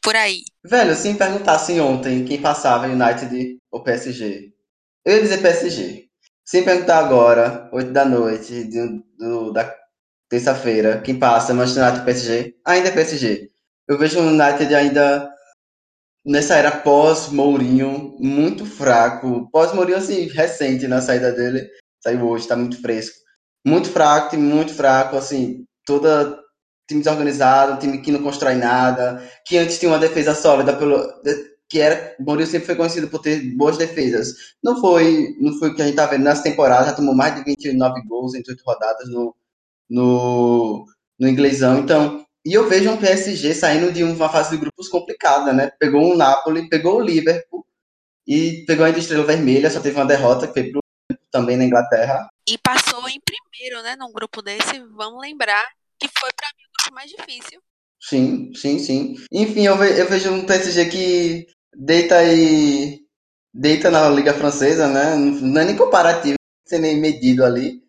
[0.00, 0.44] por aí.
[0.64, 4.52] Velho, se me perguntassem ontem quem passava, United ou PSG,
[5.04, 6.03] eu ia dizer PSG.
[6.44, 9.74] Se me perguntar agora, 8 da noite, do, do da
[10.28, 13.50] terça-feira, quem passa, Manchester United PSG, ainda é PSG.
[13.88, 15.30] Eu vejo o United ainda
[16.24, 19.48] nessa era pós-Mourinho, muito fraco.
[19.50, 21.68] Pós-Mourinho, assim, recente na saída dele.
[22.02, 23.16] Saiu hoje, tá muito fresco.
[23.66, 26.38] Muito fraco, time muito fraco, assim, toda
[26.88, 31.02] time desorganizado, time que não constrói nada, que antes tinha uma defesa sólida pelo
[31.68, 34.34] que era, o Mourinho sempre foi conhecido por ter boas defesas.
[34.62, 37.34] Não foi, não foi o que a gente tá vendo nessa temporada, já tomou mais
[37.34, 39.34] de 29 gols em 18 rodadas no
[39.88, 40.86] no,
[41.18, 41.78] no inglesão.
[41.78, 45.70] Então, e eu vejo um PSG saindo de uma fase de grupos complicada, né?
[45.78, 47.66] Pegou o um Napoli, pegou o Liverpool
[48.26, 50.80] e pegou a Estrela Vermelha, só teve uma derrota que foi pro,
[51.30, 52.28] também na Inglaterra.
[52.46, 55.64] E passou em primeiro, né, num grupo desse, vamos lembrar
[55.98, 57.60] que foi para mim o grupo mais difícil.
[58.00, 59.14] Sim, sim, sim.
[59.32, 63.00] Enfim, eu, ve eu vejo um PSG que deita aí
[63.52, 65.14] deita na Liga Francesa, né?
[65.16, 67.84] Não é nem comparativo, sem nem medido ali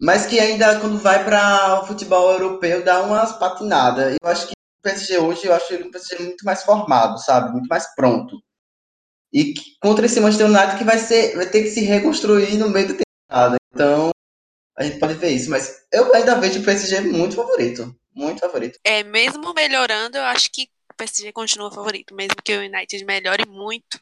[0.00, 4.16] mas que ainda quando vai para o futebol europeu dá umas patinadas.
[4.22, 7.50] Eu acho que o PSG hoje, eu acho ele um PSG muito mais formado, sabe?
[7.50, 8.40] Muito mais pronto.
[9.32, 12.88] E contra esse Manchester United que vai ser, vai ter que se reconstruir no meio
[12.88, 13.56] da temporada.
[13.74, 14.10] Então,
[14.76, 18.78] a gente pode ver isso, mas eu ainda vejo o PSG muito favorito, muito favorito.
[18.84, 23.98] É, mesmo melhorando, eu acho que PSG continua favorito, mesmo que o United melhore muito.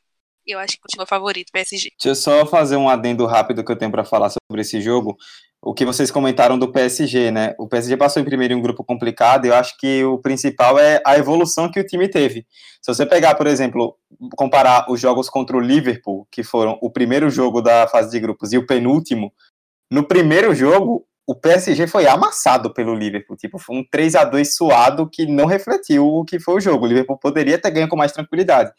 [0.46, 1.90] Eu acho que continua favorito o PSG.
[1.90, 5.16] Deixa eu só fazer um adendo rápido que eu tenho para falar sobre esse jogo
[5.66, 7.54] o que vocês comentaram do PSG, né?
[7.58, 10.78] O PSG passou em primeiro em um grupo complicado e eu acho que o principal
[10.78, 12.46] é a evolução que o time teve.
[12.80, 13.96] Se você pegar, por exemplo,
[14.36, 18.52] comparar os jogos contra o Liverpool, que foram o primeiro jogo da fase de grupos
[18.52, 19.32] e o penúltimo,
[19.90, 23.36] no primeiro jogo, o PSG foi amassado pelo Liverpool.
[23.36, 26.84] Tipo, foi um 3 a 2 suado que não refletiu o que foi o jogo.
[26.84, 28.72] O Liverpool poderia ter ganho com mais tranquilidade.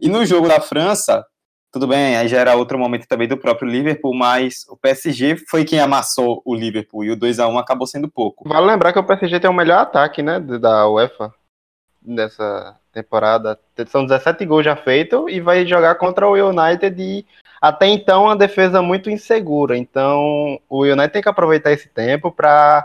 [0.00, 1.24] E no jogo da França,
[1.70, 5.64] tudo bem, aí já era outro momento também do próprio Liverpool, mas o PSG foi
[5.64, 8.48] quem amassou o Liverpool e o 2 a 1 acabou sendo pouco.
[8.48, 11.32] Vale lembrar que o PSG tem o melhor ataque, né, da UEFA
[12.04, 13.58] nessa temporada.
[13.88, 17.24] São 17 gols já feitos e vai jogar contra o United e
[17.62, 19.78] até então uma defesa muito insegura.
[19.78, 22.84] Então, o United tem que aproveitar esse tempo para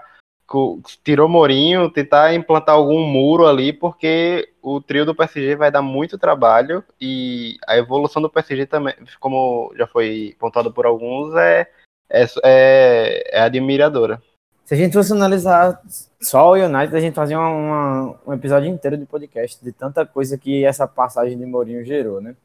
[1.04, 6.18] tirou Mourinho, tentar implantar algum muro ali, porque o trio do PSG vai dar muito
[6.18, 11.68] trabalho e a evolução do PSG também, como já foi pontuado por alguns, é,
[12.10, 14.22] é, é, é admiradora.
[14.64, 15.82] Se a gente fosse analisar
[16.22, 20.06] só o United, a gente fazia uma, uma, um episódio inteiro de podcast de tanta
[20.06, 22.36] coisa que essa passagem de Mourinho gerou, né?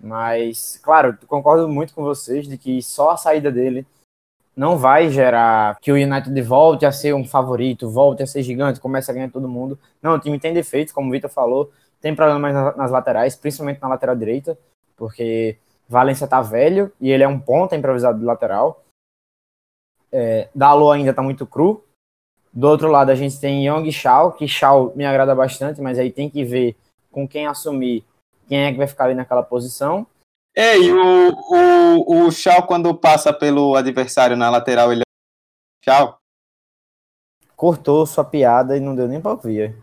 [0.00, 3.86] Mas, claro, concordo muito com vocês de que só a saída dele
[4.56, 8.80] não vai gerar que o United volte a ser um favorito, volte a ser gigante,
[8.80, 9.78] comece a ganhar todo mundo.
[10.00, 13.88] Não, o time tem defeitos, como o Vitor falou, tem problemas nas laterais, principalmente na
[13.88, 14.58] lateral direita,
[14.96, 18.82] porque Valência tá velho e ele é um ponta improvisado de lateral.
[20.10, 21.84] É, Dalo ainda tá muito cru.
[22.52, 26.10] Do outro lado a gente tem Young Shaw, que Shaw me agrada bastante, mas aí
[26.10, 26.76] tem que ver
[27.12, 28.04] com quem assumir
[28.48, 30.06] quem é que vai ficar ali naquela posição.
[30.54, 35.02] É, e o, o, o Shaw, quando passa pelo adversário na lateral, ele.
[35.84, 36.18] Shaw?
[37.54, 39.76] Cortou sua piada e não deu nem pra ouvir.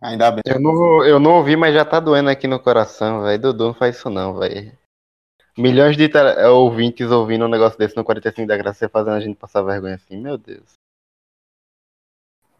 [0.00, 0.42] Ainda bem.
[0.46, 3.40] Eu não, eu não ouvi, mas já tá doendo aqui no coração, velho.
[3.40, 4.72] Dudu, não faz isso não, velho.
[5.56, 6.10] Milhões de
[6.50, 9.94] ouvintes ouvindo um negócio desse no 45 da Graça, você fazendo a gente passar vergonha
[9.94, 10.74] assim, meu Deus.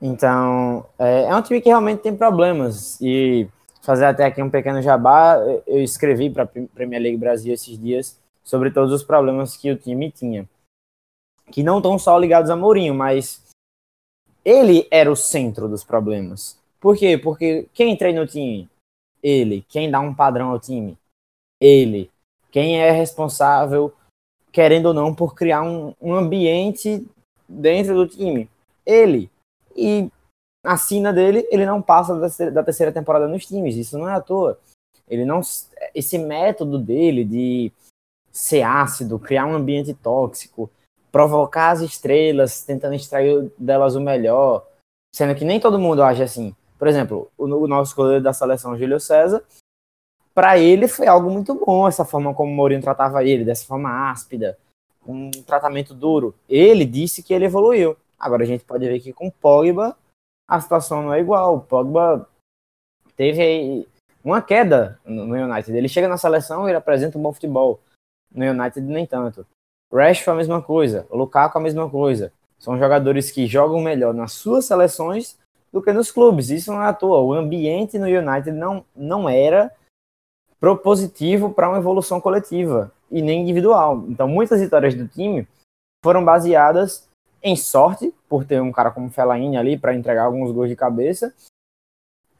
[0.01, 2.99] Então, é, é um time que realmente tem problemas.
[3.01, 3.49] E
[3.87, 5.37] fazer até aqui um pequeno jabá.
[5.67, 9.77] Eu escrevi para a Premier League Brasil esses dias sobre todos os problemas que o
[9.77, 10.47] time tinha.
[11.53, 13.41] Que não estão só ligados a Mourinho, mas
[14.45, 16.59] ele era o centro dos problemas.
[16.81, 17.17] Por quê?
[17.17, 18.69] Porque quem treina o time?
[19.23, 19.65] Ele.
[19.69, 20.99] Quem dá um padrão ao time?
[21.61, 22.11] Ele.
[22.51, 23.95] Quem é responsável,
[24.51, 27.07] querendo ou não, por criar um, um ambiente
[27.49, 28.49] dentro do time?
[28.85, 29.31] Ele.
[29.77, 30.11] E
[30.67, 32.15] a sina dele, ele não passa
[32.51, 33.77] da terceira temporada nos times.
[33.77, 34.59] Isso não é à toa.
[35.09, 35.41] Ele não,
[35.95, 37.73] esse método dele de
[38.33, 40.69] ser ácido, criar um ambiente tóxico,
[41.13, 44.67] provocar as estrelas, tentando extrair delas o melhor,
[45.15, 46.55] sendo que nem todo mundo age assim.
[46.77, 49.45] Por exemplo, o, o nosso goleiro da seleção, Júlio César,
[50.35, 54.11] para ele foi algo muito bom essa forma como o Mourinho tratava ele, dessa forma
[54.11, 54.59] áspida,
[55.07, 56.35] um tratamento duro.
[56.49, 57.97] Ele disse que ele evoluiu.
[58.19, 59.97] Agora a gente pode ver que com Pogba
[60.49, 61.57] a situação não é igual.
[61.57, 62.29] O Pogba
[63.17, 63.87] teve
[64.23, 65.77] uma queda no United.
[65.77, 67.81] Ele chega na seleção e apresenta um bom futebol.
[68.33, 69.47] No United nem tanto.
[69.93, 72.33] Rashford a mesma coisa, Lukaku a mesma coisa.
[72.59, 75.39] São jogadores que jogam melhor nas suas seleções
[75.73, 76.51] do que nos clubes.
[76.51, 77.21] Isso não é à toa.
[77.21, 79.73] O ambiente no United não, não era
[80.59, 84.05] propositivo para uma evolução coletiva e nem individual.
[84.09, 85.47] Então, muitas vitórias do time
[86.03, 87.06] foram baseadas
[87.47, 91.33] em sorte, por ter um cara como Fellaini ali para entregar alguns gols de cabeça,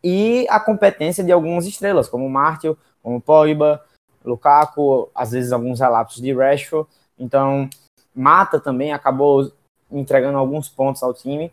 [0.03, 3.85] e a competência de algumas estrelas, como Martial, como Pogba,
[4.25, 6.89] Lukaku, às vezes alguns relapsos de Rashford.
[7.19, 7.71] Então,
[8.15, 9.53] Mata também acabou
[9.91, 11.53] entregando alguns pontos ao time.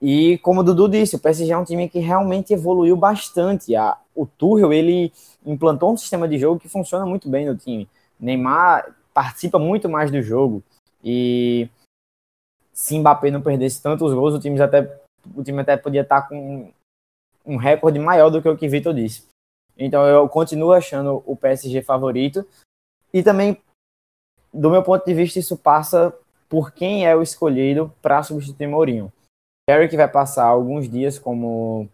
[0.00, 3.74] E como o Dudu disse, o PSG é um time que realmente evoluiu bastante.
[3.76, 5.12] A, o Tuchel, ele
[5.44, 7.88] implantou um sistema de jogo que funciona muito bem no time.
[8.18, 10.62] Neymar participa muito mais do jogo.
[11.02, 11.68] E
[12.78, 15.00] se Mbappé não perdesse tantos gols, o time até,
[15.34, 16.72] o time até podia estar com
[17.44, 19.26] um recorde maior do que o que Vitor disse.
[19.76, 22.46] Então eu continuo achando o PSG favorito.
[23.12, 23.60] E também,
[24.54, 26.16] do meu ponto de vista, isso passa
[26.48, 29.12] por quem é o escolhido para substituir Mourinho.
[29.68, 31.88] Eric vai passar alguns dias como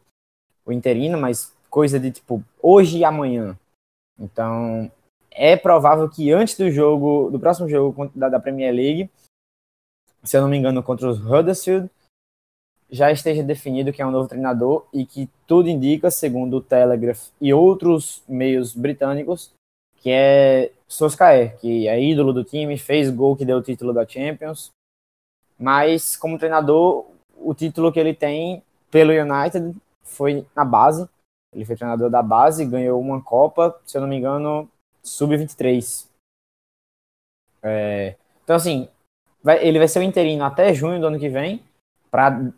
[0.67, 3.59] o interino, mas coisa de tipo hoje e amanhã.
[4.21, 4.93] Então
[5.31, 9.11] é provável que antes do jogo, do próximo jogo da, da Premier League,
[10.25, 11.91] se eu não me engano, contra os Huddersfield,
[12.91, 17.29] já esteja definido que é um novo treinador e que tudo indica, segundo o Telegraph
[17.41, 19.53] e outros meios britânicos,
[19.97, 24.07] que é Solskjaer, que é ídolo do time, fez gol que deu o título da
[24.07, 24.71] Champions,
[25.59, 27.07] mas como treinador,
[27.37, 31.09] o título que ele tem pelo United foi na base,
[31.53, 34.69] ele foi treinador da base, ganhou uma Copa, se eu não me engano,
[35.03, 36.07] sub-23.
[37.63, 38.89] É, então, assim,
[39.45, 41.63] vai, ele vai ser o interino até junho do ano que vem,
[42.11, 42.51] para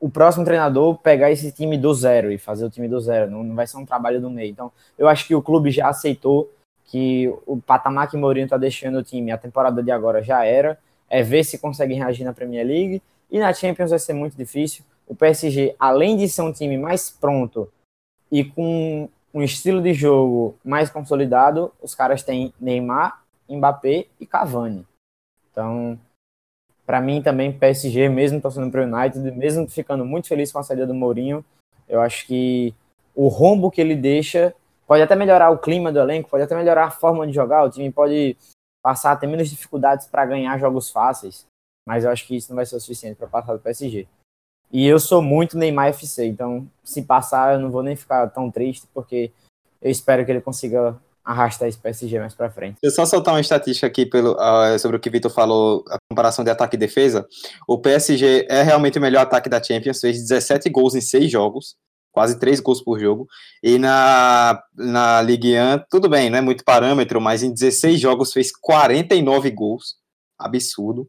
[0.00, 3.30] o próximo treinador pegar esse time do zero e fazer o time do zero.
[3.30, 4.50] Não, não vai ser um trabalho do meio.
[4.50, 6.50] Então, eu acho que o clube já aceitou
[6.84, 10.78] que o patamar que Mourinho está deixando o time, a temporada de agora já era.
[11.08, 13.02] É ver se consegue reagir na Premier League.
[13.30, 14.84] E na Champions vai ser muito difícil.
[15.06, 17.70] O PSG, além de ser um time mais pronto
[18.30, 24.86] e com um estilo de jogo mais consolidado, os caras têm Neymar, Mbappé e Cavani.
[25.50, 25.98] Então,
[26.88, 30.62] para mim também PSG, mesmo torcendo para o United, mesmo ficando muito feliz com a
[30.62, 31.44] saída do Mourinho,
[31.86, 32.74] eu acho que
[33.14, 34.54] o rombo que ele deixa
[34.86, 37.68] pode até melhorar o clima do elenco, pode até melhorar a forma de jogar, o
[37.68, 38.38] time pode
[38.82, 41.46] passar a ter menos dificuldades para ganhar jogos fáceis,
[41.86, 44.08] mas eu acho que isso não vai ser o suficiente para passar do PSG.
[44.72, 48.50] E eu sou muito Neymar FC, então se passar eu não vou nem ficar tão
[48.50, 49.30] triste, porque
[49.82, 50.98] eu espero que ele consiga
[51.28, 52.78] arrastar esse PSG mais para frente.
[52.82, 55.98] Eu só soltar uma estatística aqui pelo, uh, sobre o que o Vitor falou, a
[56.10, 57.26] comparação de ataque e defesa.
[57.68, 61.76] O PSG é realmente o melhor ataque da Champions, fez 17 gols em 6 jogos,
[62.10, 63.26] quase 3 gols por jogo.
[63.62, 68.32] E na, na Ligue 1, tudo bem, não é muito parâmetro, mas em 16 jogos
[68.32, 69.96] fez 49 gols.
[70.38, 71.06] Absurdo.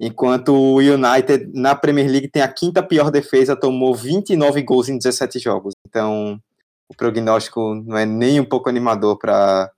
[0.00, 4.96] Enquanto o United na Premier League tem a quinta pior defesa, tomou 29 gols em
[4.96, 5.74] 17 jogos.
[5.84, 6.40] Então,
[6.88, 9.70] o prognóstico não é nem um pouco animador para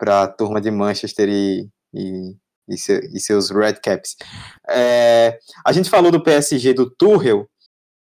[0.00, 2.36] a turma de Manchester e, e,
[2.68, 2.74] e,
[3.14, 4.16] e seus Red Caps.
[4.68, 7.48] É, a gente falou do PSG do Tuchel,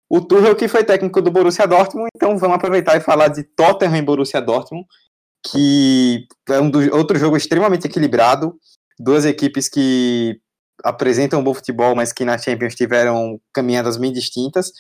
[0.10, 3.98] o Tuchel que foi técnico do Borussia Dortmund, então vamos aproveitar e falar de Tottenham
[3.98, 4.88] e Borussia Dortmund,
[5.46, 8.58] que é um do, outro jogo extremamente equilibrado,
[9.00, 10.40] duas equipes que
[10.84, 14.72] apresentam um bom futebol, mas que na Champions tiveram caminhadas bem distintas.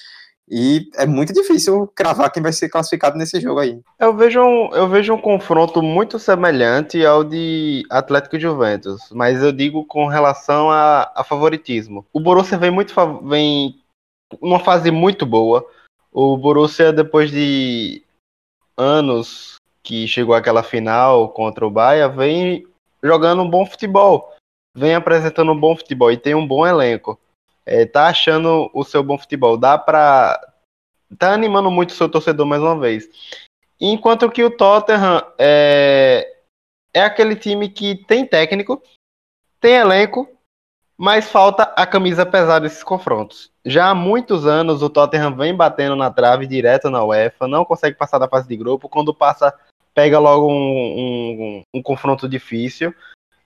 [0.49, 3.79] E é muito difícil cravar quem vai ser classificado nesse jogo aí.
[3.99, 9.43] Eu vejo um, eu vejo um confronto muito semelhante ao de Atlético e Juventus, mas
[9.43, 12.03] eu digo com relação a, a favoritismo.
[12.11, 13.79] O Borussia vem muito vem
[14.41, 15.63] numa fase muito boa.
[16.11, 18.01] O Borussia depois de
[18.75, 22.65] anos que chegou àquela final contra o Bahia, vem
[23.03, 24.33] jogando um bom futebol,
[24.75, 27.19] vem apresentando um bom futebol e tem um bom elenco
[27.69, 29.55] é, tá achando o seu bom futebol.
[29.55, 30.41] Dá pra.
[31.19, 33.07] tá animando muito o seu torcedor mais uma vez.
[33.79, 36.27] Enquanto que o Tottenham é,
[36.91, 38.81] é aquele time que tem técnico,
[39.61, 40.27] tem elenco,
[40.97, 43.51] mas falta a camisa pesada desses confrontos.
[43.63, 47.95] Já há muitos anos o Tottenham vem batendo na trave direto na UEFA, não consegue
[47.95, 48.89] passar da fase de grupo.
[48.89, 49.53] Quando passa,
[49.93, 52.93] pega logo um, um, um confronto difícil.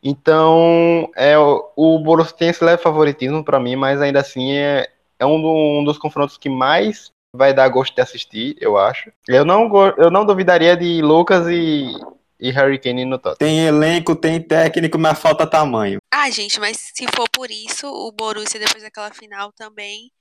[0.04, 5.26] Então, é, o Borussia tem esse leve favoritismo para mim, mas ainda assim é, é
[5.26, 9.12] um, do, um, dos confrontos que mais vai dar gosto de assistir, eu acho.
[9.28, 11.93] Eu não, eu não duvidaria de Lucas e,
[12.39, 13.38] e Harry Kane no Tottenham.
[13.38, 15.99] Tem elenco, tem técnico, mas falta tamanho.
[16.14, 20.12] Ah, gente, mas se for por isso, o Borussia depois daquela final também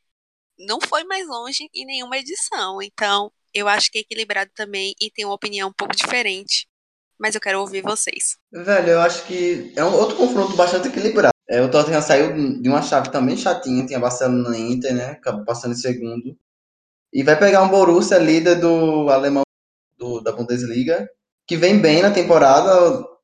[0.59, 2.81] não foi mais longe em nenhuma edição.
[2.81, 6.67] Então, eu acho que é equilibrado também e tem uma opinião um pouco diferente.
[7.19, 8.37] Mas eu quero ouvir vocês.
[8.53, 11.33] Velho, eu acho que é um outro confronto bastante equilibrado.
[11.49, 15.11] É, o Tottenham saiu de uma chave também chatinha, tinha Barcelona e Inter, né?
[15.11, 16.37] Acabou passando em segundo.
[17.13, 19.43] E vai pegar um Borussia, líder do alemão
[19.99, 21.09] do, da Bundesliga,
[21.47, 22.73] que vem bem na temporada,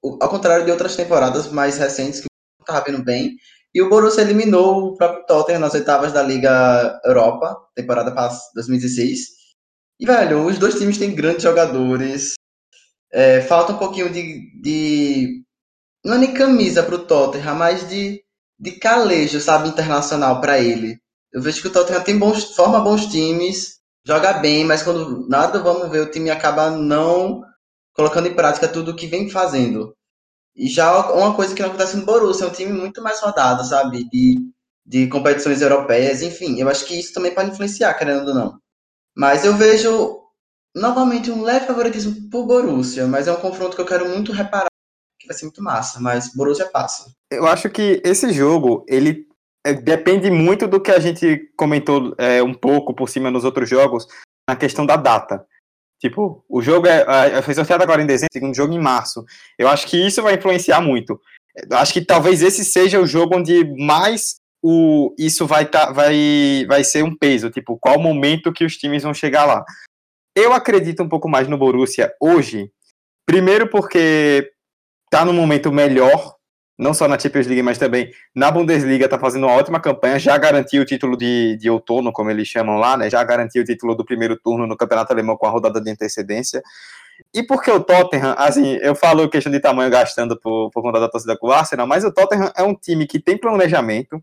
[0.02, 2.26] ao contrário de outras temporadas mais recentes que
[2.60, 3.36] estava vindo bem.
[3.74, 8.10] E o Borussia eliminou o próprio Tottenham nas oitavas da Liga Europa, temporada
[8.54, 9.38] 2016.
[10.00, 12.34] E, velho, os dois times têm grandes jogadores.
[13.12, 15.42] É, falta um pouquinho de, de.
[16.04, 18.22] Não é nem camisa pro Tottenham, mas de,
[18.58, 21.00] de calejo, sabe, internacional para ele.
[21.32, 25.62] Eu vejo que o Tottenham tem bons, forma bons times, joga bem, mas quando nada,
[25.62, 27.42] vamos ver, o time acaba não
[27.92, 29.94] colocando em prática tudo o que vem fazendo.
[30.56, 33.64] E já uma coisa que não acontece no Borussia, é um time muito mais rodado,
[33.64, 34.08] sabe?
[34.08, 34.36] De,
[34.84, 36.60] de competições europeias, enfim.
[36.60, 38.58] Eu acho que isso também pode influenciar, querendo ou não.
[39.16, 40.20] Mas eu vejo,
[40.74, 44.68] novamente, um leve favoritismo por Borussia, mas é um confronto que eu quero muito reparar,
[45.20, 47.10] que vai ser muito massa, mas Borussia passa.
[47.30, 49.26] Eu acho que esse jogo, ele
[49.64, 53.68] é, depende muito do que a gente comentou é, um pouco por cima nos outros
[53.68, 54.06] jogos,
[54.48, 55.44] na questão da data.
[56.00, 59.24] Tipo, o jogo é, foi sorteado agora em dezembro, segundo jogo em março.
[59.58, 61.20] Eu acho que isso vai influenciar muito.
[61.68, 66.64] Eu acho que talvez esse seja o jogo onde mais o, isso vai, tá, vai,
[66.68, 67.50] vai ser um peso.
[67.50, 69.64] Tipo, qual momento que os times vão chegar lá.
[70.40, 72.70] Eu acredito um pouco mais no Borussia hoje.
[73.26, 74.52] Primeiro porque
[75.10, 76.36] tá no momento melhor
[76.78, 80.38] não só na Champions League, mas também na Bundesliga, está fazendo uma ótima campanha, já
[80.38, 83.10] garantiu o título de, de outono, como eles chamam lá, né?
[83.10, 86.62] Já garantiu o título do primeiro turno no Campeonato Alemão com a rodada de antecedência.
[87.34, 91.08] E porque o Tottenham, assim, eu falo questão de tamanho gastando por, por conta da
[91.08, 94.22] torcida com o Arsenal, mas o Tottenham é um time que tem planejamento,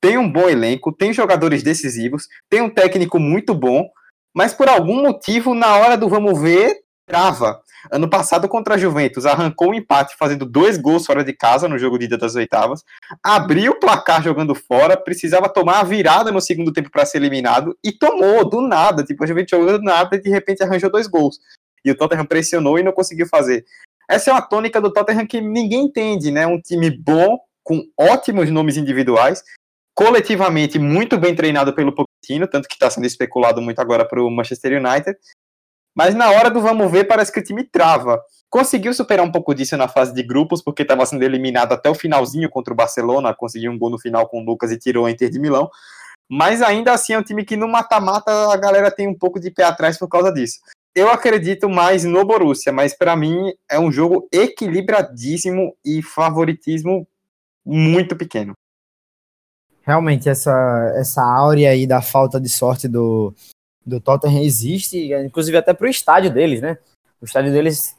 [0.00, 3.90] tem um bom elenco, tem jogadores decisivos, tem um técnico muito bom,
[4.34, 6.76] mas por algum motivo, na hora do vamos ver,
[7.06, 7.60] trava.
[7.90, 11.68] Ano passado, contra a Juventus, arrancou o um empate fazendo dois gols fora de casa
[11.68, 12.82] no jogo de ida das oitavas,
[13.22, 17.76] abriu o placar jogando fora, precisava tomar a virada no segundo tempo para ser eliminado
[17.82, 19.04] e tomou do nada.
[19.04, 21.38] Tipo, a Juventus jogou do nada e de repente arranjou dois gols.
[21.84, 23.64] E o Tottenham pressionou e não conseguiu fazer.
[24.08, 26.46] Essa é uma tônica do Tottenham que ninguém entende, né?
[26.46, 29.42] Um time bom, com ótimos nomes individuais,
[29.94, 34.30] coletivamente muito bem treinado pelo Pochettino, tanto que está sendo especulado muito agora para o
[34.30, 35.16] Manchester United,
[35.96, 38.22] mas na hora do vamos ver, parece que o time trava.
[38.48, 41.94] Conseguiu superar um pouco disso na fase de grupos, porque estava sendo eliminado até o
[41.94, 45.10] finalzinho contra o Barcelona, conseguiu um gol no final com o Lucas e tirou a
[45.10, 45.68] Inter de Milão.
[46.30, 49.50] Mas ainda assim é um time que no mata-mata a galera tem um pouco de
[49.50, 50.60] pé atrás por causa disso.
[50.94, 57.06] Eu acredito mais no Borussia, mas para mim é um jogo equilibradíssimo e favoritismo
[57.64, 58.54] muito pequeno.
[59.88, 60.52] Realmente, essa,
[60.96, 63.32] essa áurea aí da falta de sorte do,
[63.86, 66.76] do Tottenham existe, inclusive até para o estádio deles, né?
[67.22, 67.96] O estádio deles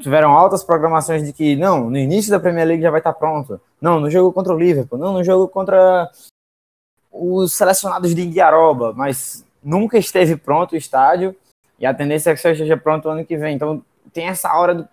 [0.00, 3.60] tiveram altas programações de que, não, no início da Premier League já vai estar pronto.
[3.80, 4.96] Não, no jogo contra o Liverpool.
[4.96, 6.08] Não, no jogo contra
[7.10, 8.92] os selecionados de Indiaroba.
[8.92, 11.34] Mas nunca esteve pronto o estádio
[11.80, 13.56] e a tendência é que seja pronto ano que vem.
[13.56, 14.88] Então tem essa hora do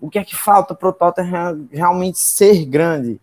[0.00, 3.20] o que é que falta para o Tottenham realmente ser grande.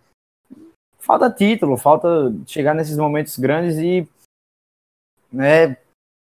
[1.04, 2.08] Falta título, falta
[2.47, 4.08] chegar nesses momentos grandes e
[5.30, 5.76] né,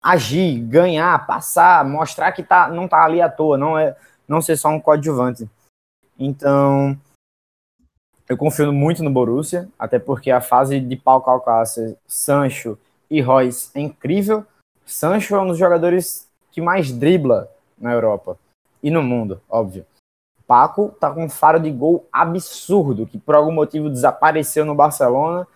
[0.02, 3.94] agir, ganhar, passar, mostrar que tá, não tá ali à toa, não é
[4.26, 5.46] não ser só um coadjuvante.
[6.18, 6.98] Então,
[8.26, 12.78] eu confio muito no Borussia, até porque a fase de Pau Alcácer, Sancho
[13.10, 14.46] e Royce é incrível.
[14.86, 18.38] Sancho é um dos jogadores que mais dribla na Europa
[18.82, 19.84] e no mundo, óbvio.
[20.50, 25.46] Paco tá com um faro de gol absurdo, que por algum motivo desapareceu no Barcelona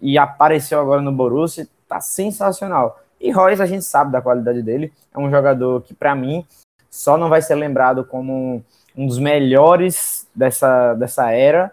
[0.00, 2.98] e apareceu agora no Borussia, tá sensacional.
[3.20, 4.90] E Royce, a gente sabe da qualidade dele.
[5.12, 6.46] É um jogador que, para mim,
[6.90, 8.64] só não vai ser lembrado como
[8.96, 11.70] um dos melhores dessa, dessa era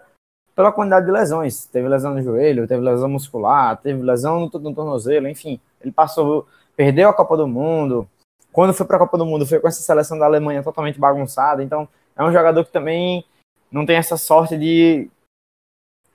[0.54, 1.64] pela quantidade de lesões.
[1.64, 5.58] Teve lesão no joelho, teve lesão muscular, teve lesão no, no tornozelo, enfim.
[5.80, 6.46] Ele passou,
[6.76, 8.06] perdeu a Copa do Mundo.
[8.52, 11.62] Quando foi para a Copa do Mundo, foi com essa seleção da Alemanha totalmente bagunçada.
[11.62, 13.24] Então, é um jogador que também
[13.70, 15.08] não tem essa sorte de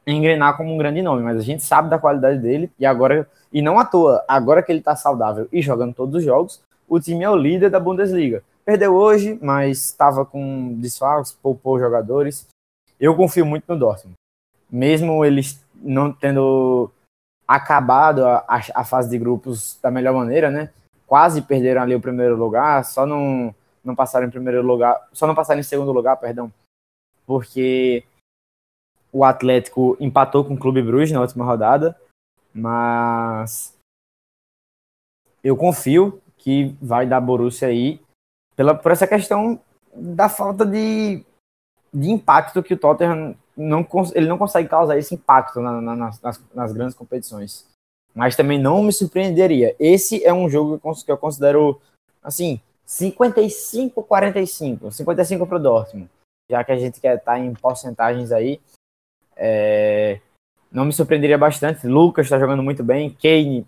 [0.06, 3.62] engrenar como um grande nome, mas a gente sabe da qualidade dele e agora, e
[3.62, 7.24] não à toa, agora que ele tá saudável e jogando todos os jogos, o time
[7.24, 8.44] é o líder da Bundesliga.
[8.66, 12.48] Perdeu hoje, mas estava com desfalques, poupou jogadores.
[13.00, 14.16] Eu confio muito no Dortmund.
[14.70, 16.92] Mesmo eles não tendo
[17.48, 20.70] acabado a, a fase de grupos da melhor maneira, né?
[21.08, 23.54] Quase perderam ali o primeiro lugar, só não,
[23.84, 26.52] não passaram em primeiro lugar, só não passaram em segundo lugar, perdão,
[27.26, 28.04] porque
[29.12, 32.00] o Atlético empatou com o Clube Bruges na última rodada,
[32.54, 33.76] mas
[35.44, 38.02] eu confio que vai dar Borussia aí
[38.56, 39.60] pela, por essa questão
[39.94, 41.24] da falta de,
[41.94, 46.22] de impacto que o Tottenham não, ele não consegue causar esse impacto na, na, nas,
[46.54, 47.66] nas, grandes competições.
[48.14, 49.76] Mas também não me surpreenderia.
[49.80, 51.80] Esse é um jogo que eu considero,
[52.22, 52.60] assim,
[52.92, 54.92] 55-45.
[54.92, 56.10] 55 para o Dortmund.
[56.50, 58.60] Já que a gente quer estar em porcentagens aí.
[59.36, 60.20] É,
[60.70, 61.88] não me surpreenderia bastante.
[61.88, 63.10] Lucas está jogando muito bem.
[63.10, 63.66] Kane,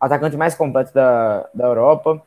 [0.00, 2.22] atacante mais completo da, da Europa.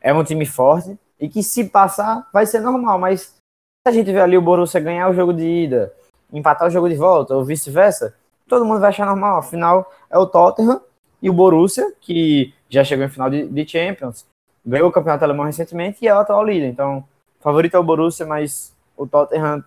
[0.00, 0.96] É um time forte.
[1.18, 3.00] E que se passar, vai ser normal.
[3.00, 3.40] Mas se
[3.84, 5.92] a gente ver ali o Borussia ganhar o jogo de ida,
[6.32, 8.14] empatar o jogo de volta, ou vice-versa,
[8.46, 9.38] todo mundo vai achar normal.
[9.38, 10.80] Afinal, é o Tottenham
[11.20, 14.24] e o Borussia, que já chegou em final de, de Champions,
[14.68, 16.68] ganhou o campeonato alemão recentemente e é o atual líder.
[16.68, 17.08] Então,
[17.40, 19.64] favorito é o Borussia, mas o Tottenham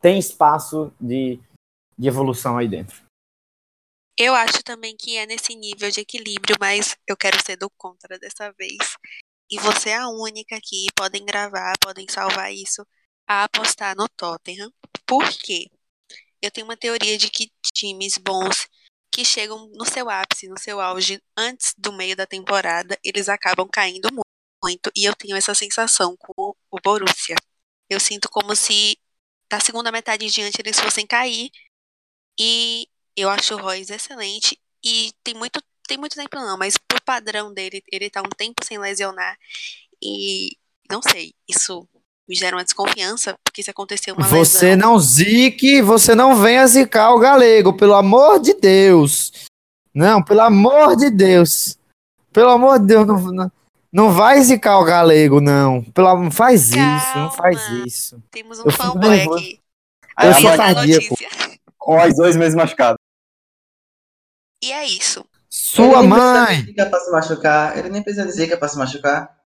[0.00, 1.40] tem espaço de,
[1.98, 3.02] de evolução aí dentro.
[4.16, 8.16] Eu acho também que é nesse nível de equilíbrio, mas eu quero ser do contra
[8.16, 8.96] dessa vez.
[9.50, 12.86] E você é a única aqui, podem gravar, podem salvar isso,
[13.26, 14.72] a apostar no Tottenham.
[15.04, 15.68] Por quê?
[16.40, 18.68] Eu tenho uma teoria de que times bons
[19.14, 23.68] que chegam no seu ápice, no seu auge, antes do meio da temporada, eles acabam
[23.72, 24.08] caindo
[24.62, 24.90] muito.
[24.96, 27.36] E eu tenho essa sensação com o Borussia.
[27.88, 28.98] Eu sinto como se
[29.48, 31.48] da segunda metade em diante eles fossem cair.
[32.38, 34.60] E eu acho o Royce excelente.
[34.84, 38.64] E tem muito, tem muito tempo não, mas por padrão dele, ele tá um tempo
[38.64, 39.38] sem lesionar.
[40.02, 40.58] E
[40.90, 41.88] não sei, isso
[42.28, 44.88] me gera uma desconfiança, porque se aconteceu uma Você lesão...
[44.90, 49.32] não zique, você não venha zicar o galego, pelo amor de Deus.
[49.94, 51.78] Não, pelo amor de Deus.
[52.32, 53.52] Pelo amor de Deus, não, não,
[53.92, 55.82] não vai zicar o galego, não.
[55.84, 56.96] Pelo, não faz Calma.
[56.96, 58.22] isso, não faz isso.
[58.30, 59.60] Temos um fanboy aqui.
[60.20, 61.16] Eu Aí sou cardíaco.
[61.78, 62.98] Com os dois meses machucados.
[64.62, 65.24] E é isso.
[65.48, 66.46] Sua Ele nem mãe!
[66.46, 67.78] precisa de zica pra se machucar.
[67.78, 69.43] Ele nem precisa de zica pra se machucar.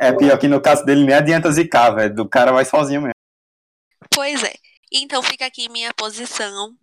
[0.00, 2.14] É pior que no caso dele nem adianta zicar, velho.
[2.14, 3.12] Do cara vai sozinho mesmo.
[4.14, 4.54] Pois é.
[4.92, 6.74] Então fica aqui minha posição.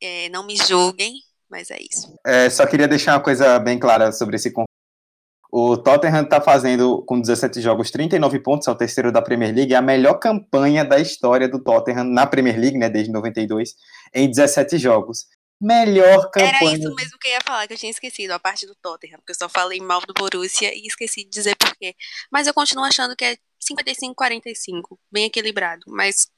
[0.00, 1.14] É, não me julguem,
[1.50, 2.14] mas é isso.
[2.24, 4.68] É, só queria deixar uma coisa bem clara sobre esse confronto.
[5.50, 9.72] O Tottenham está fazendo, com 17 jogos, 39 pontos, é o terceiro da Premier League,
[9.72, 13.74] é a melhor campanha da história do Tottenham na Premier League, né, desde 92,
[14.14, 15.26] em 17 jogos.
[15.60, 16.48] Melhor campanha.
[16.48, 19.18] Era isso mesmo que eu ia falar, que eu tinha esquecido, a parte do Tottenham,
[19.18, 21.94] porque eu só falei mal do Borussia e esqueci de dizer porquê.
[22.30, 26.28] Mas eu continuo achando que é 55-45, bem equilibrado, mas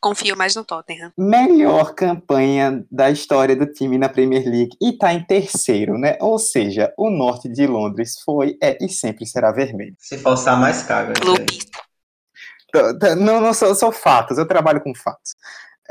[0.00, 1.12] confio mais no Tottenham.
[1.16, 6.16] Melhor campanha da história do time na Premier League e tá em terceiro, né?
[6.20, 9.94] Ou seja, o norte de Londres foi, é e sempre será vermelho.
[9.98, 11.12] Se forçar mais caga.
[11.12, 11.36] isso aí.
[11.36, 11.80] Clubista.
[12.72, 15.34] T- t- Não, não são, são fatos, eu trabalho com fatos.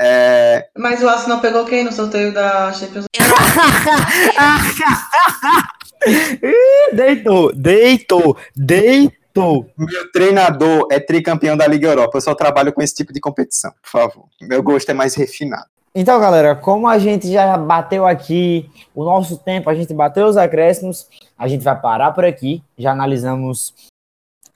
[0.02, 3.20] É, Mas o Arsenal pegou quem no sorteio da Champions não
[6.96, 9.70] Deitou, deitou, deitou.
[9.76, 12.16] Meu treinador é tricampeão da Liga Europa.
[12.16, 14.24] Eu só trabalho com esse tipo de competição, por favor.
[14.40, 15.66] Meu gosto é mais refinado.
[15.94, 20.38] Então, galera, como a gente já bateu aqui o nosso tempo, a gente bateu os
[20.38, 22.62] acréscimos, a gente vai parar por aqui.
[22.78, 23.74] Já analisamos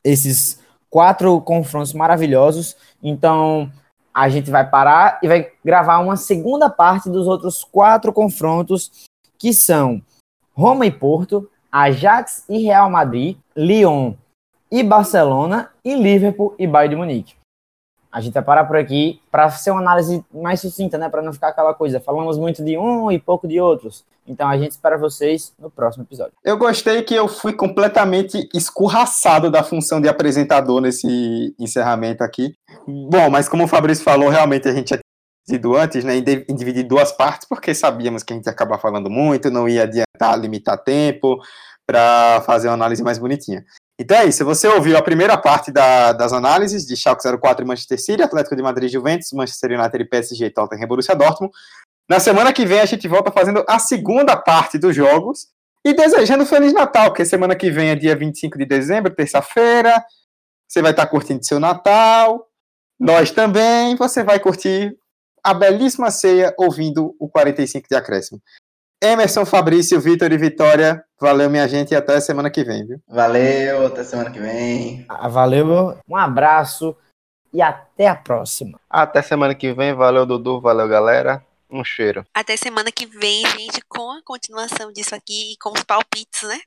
[0.03, 2.75] esses quatro confrontos maravilhosos.
[3.03, 3.71] Então,
[4.15, 9.53] a gente vai parar e vai gravar uma segunda parte dos outros quatro confrontos, que
[9.53, 10.01] são
[10.53, 14.15] Roma e Porto, Ajax e Real Madrid, Lyon
[14.71, 17.35] e Barcelona, e Liverpool e Bayern de Munique.
[18.15, 21.09] A gente vai parar por aqui para ser uma análise mais sucinta, né?
[21.09, 21.99] Para não ficar aquela coisa.
[21.99, 24.05] Falamos muito de um e pouco de outros.
[24.25, 26.33] Então a gente espera vocês no próximo episódio.
[26.45, 32.55] Eu gostei que eu fui completamente escorraçado da função de apresentador nesse encerramento aqui.
[32.87, 35.01] Bom, mas como o Fabrício falou, realmente a gente tinha
[35.45, 36.17] dividido antes, né?
[36.17, 39.83] Em dividir duas partes, porque sabíamos que a gente ia acabar falando muito, não ia
[39.83, 41.41] adiantar limitar tempo
[41.85, 43.65] para fazer uma análise mais bonitinha.
[43.99, 47.69] Então é isso, você ouviu a primeira parte da- das análises de Schalke 04 e
[47.69, 51.53] Manchester City, Atlético de Madrid Juventus, Manchester United e PSG, Tottenham e Borussia Dortmund.
[52.09, 55.47] Na semana que vem a gente volta fazendo a segunda parte dos jogos
[55.85, 60.05] e desejando Feliz Natal, porque semana que vem é dia 25 de dezembro, terça-feira.
[60.69, 62.49] Você vai estar curtindo seu Natal.
[62.99, 63.95] Nós também.
[63.97, 64.97] Você vai curtir
[65.43, 68.41] a belíssima ceia ouvindo o 45 de acréscimo.
[69.05, 71.05] Emerson, Fabrício, Vitor e Vitória.
[71.21, 72.99] Valeu, minha gente, e até semana que vem, viu?
[73.07, 75.05] Valeu, até semana que vem.
[75.09, 76.97] Ah, Valeu, um abraço
[77.53, 78.81] e até a próxima.
[78.89, 79.93] Até semana que vem.
[79.93, 80.59] Valeu, Dudu.
[80.59, 81.45] Valeu, galera.
[81.71, 82.25] Um cheiro.
[82.33, 86.59] Até semana que vem, gente, com a continuação disso aqui e com os palpites, né?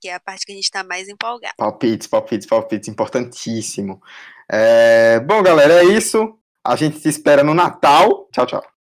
[0.00, 1.54] Que é a parte que a gente tá mais empolgado.
[1.56, 4.00] Palpites, palpites, palpites, importantíssimo.
[4.48, 6.38] É, Bom, galera, é isso.
[6.64, 8.28] A gente se espera no Natal.
[8.32, 8.75] Tchau, tchau.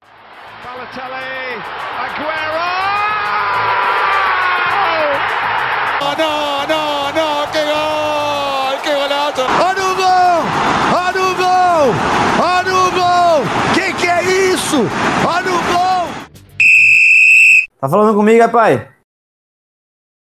[17.81, 18.90] Tá falando comigo, é pai?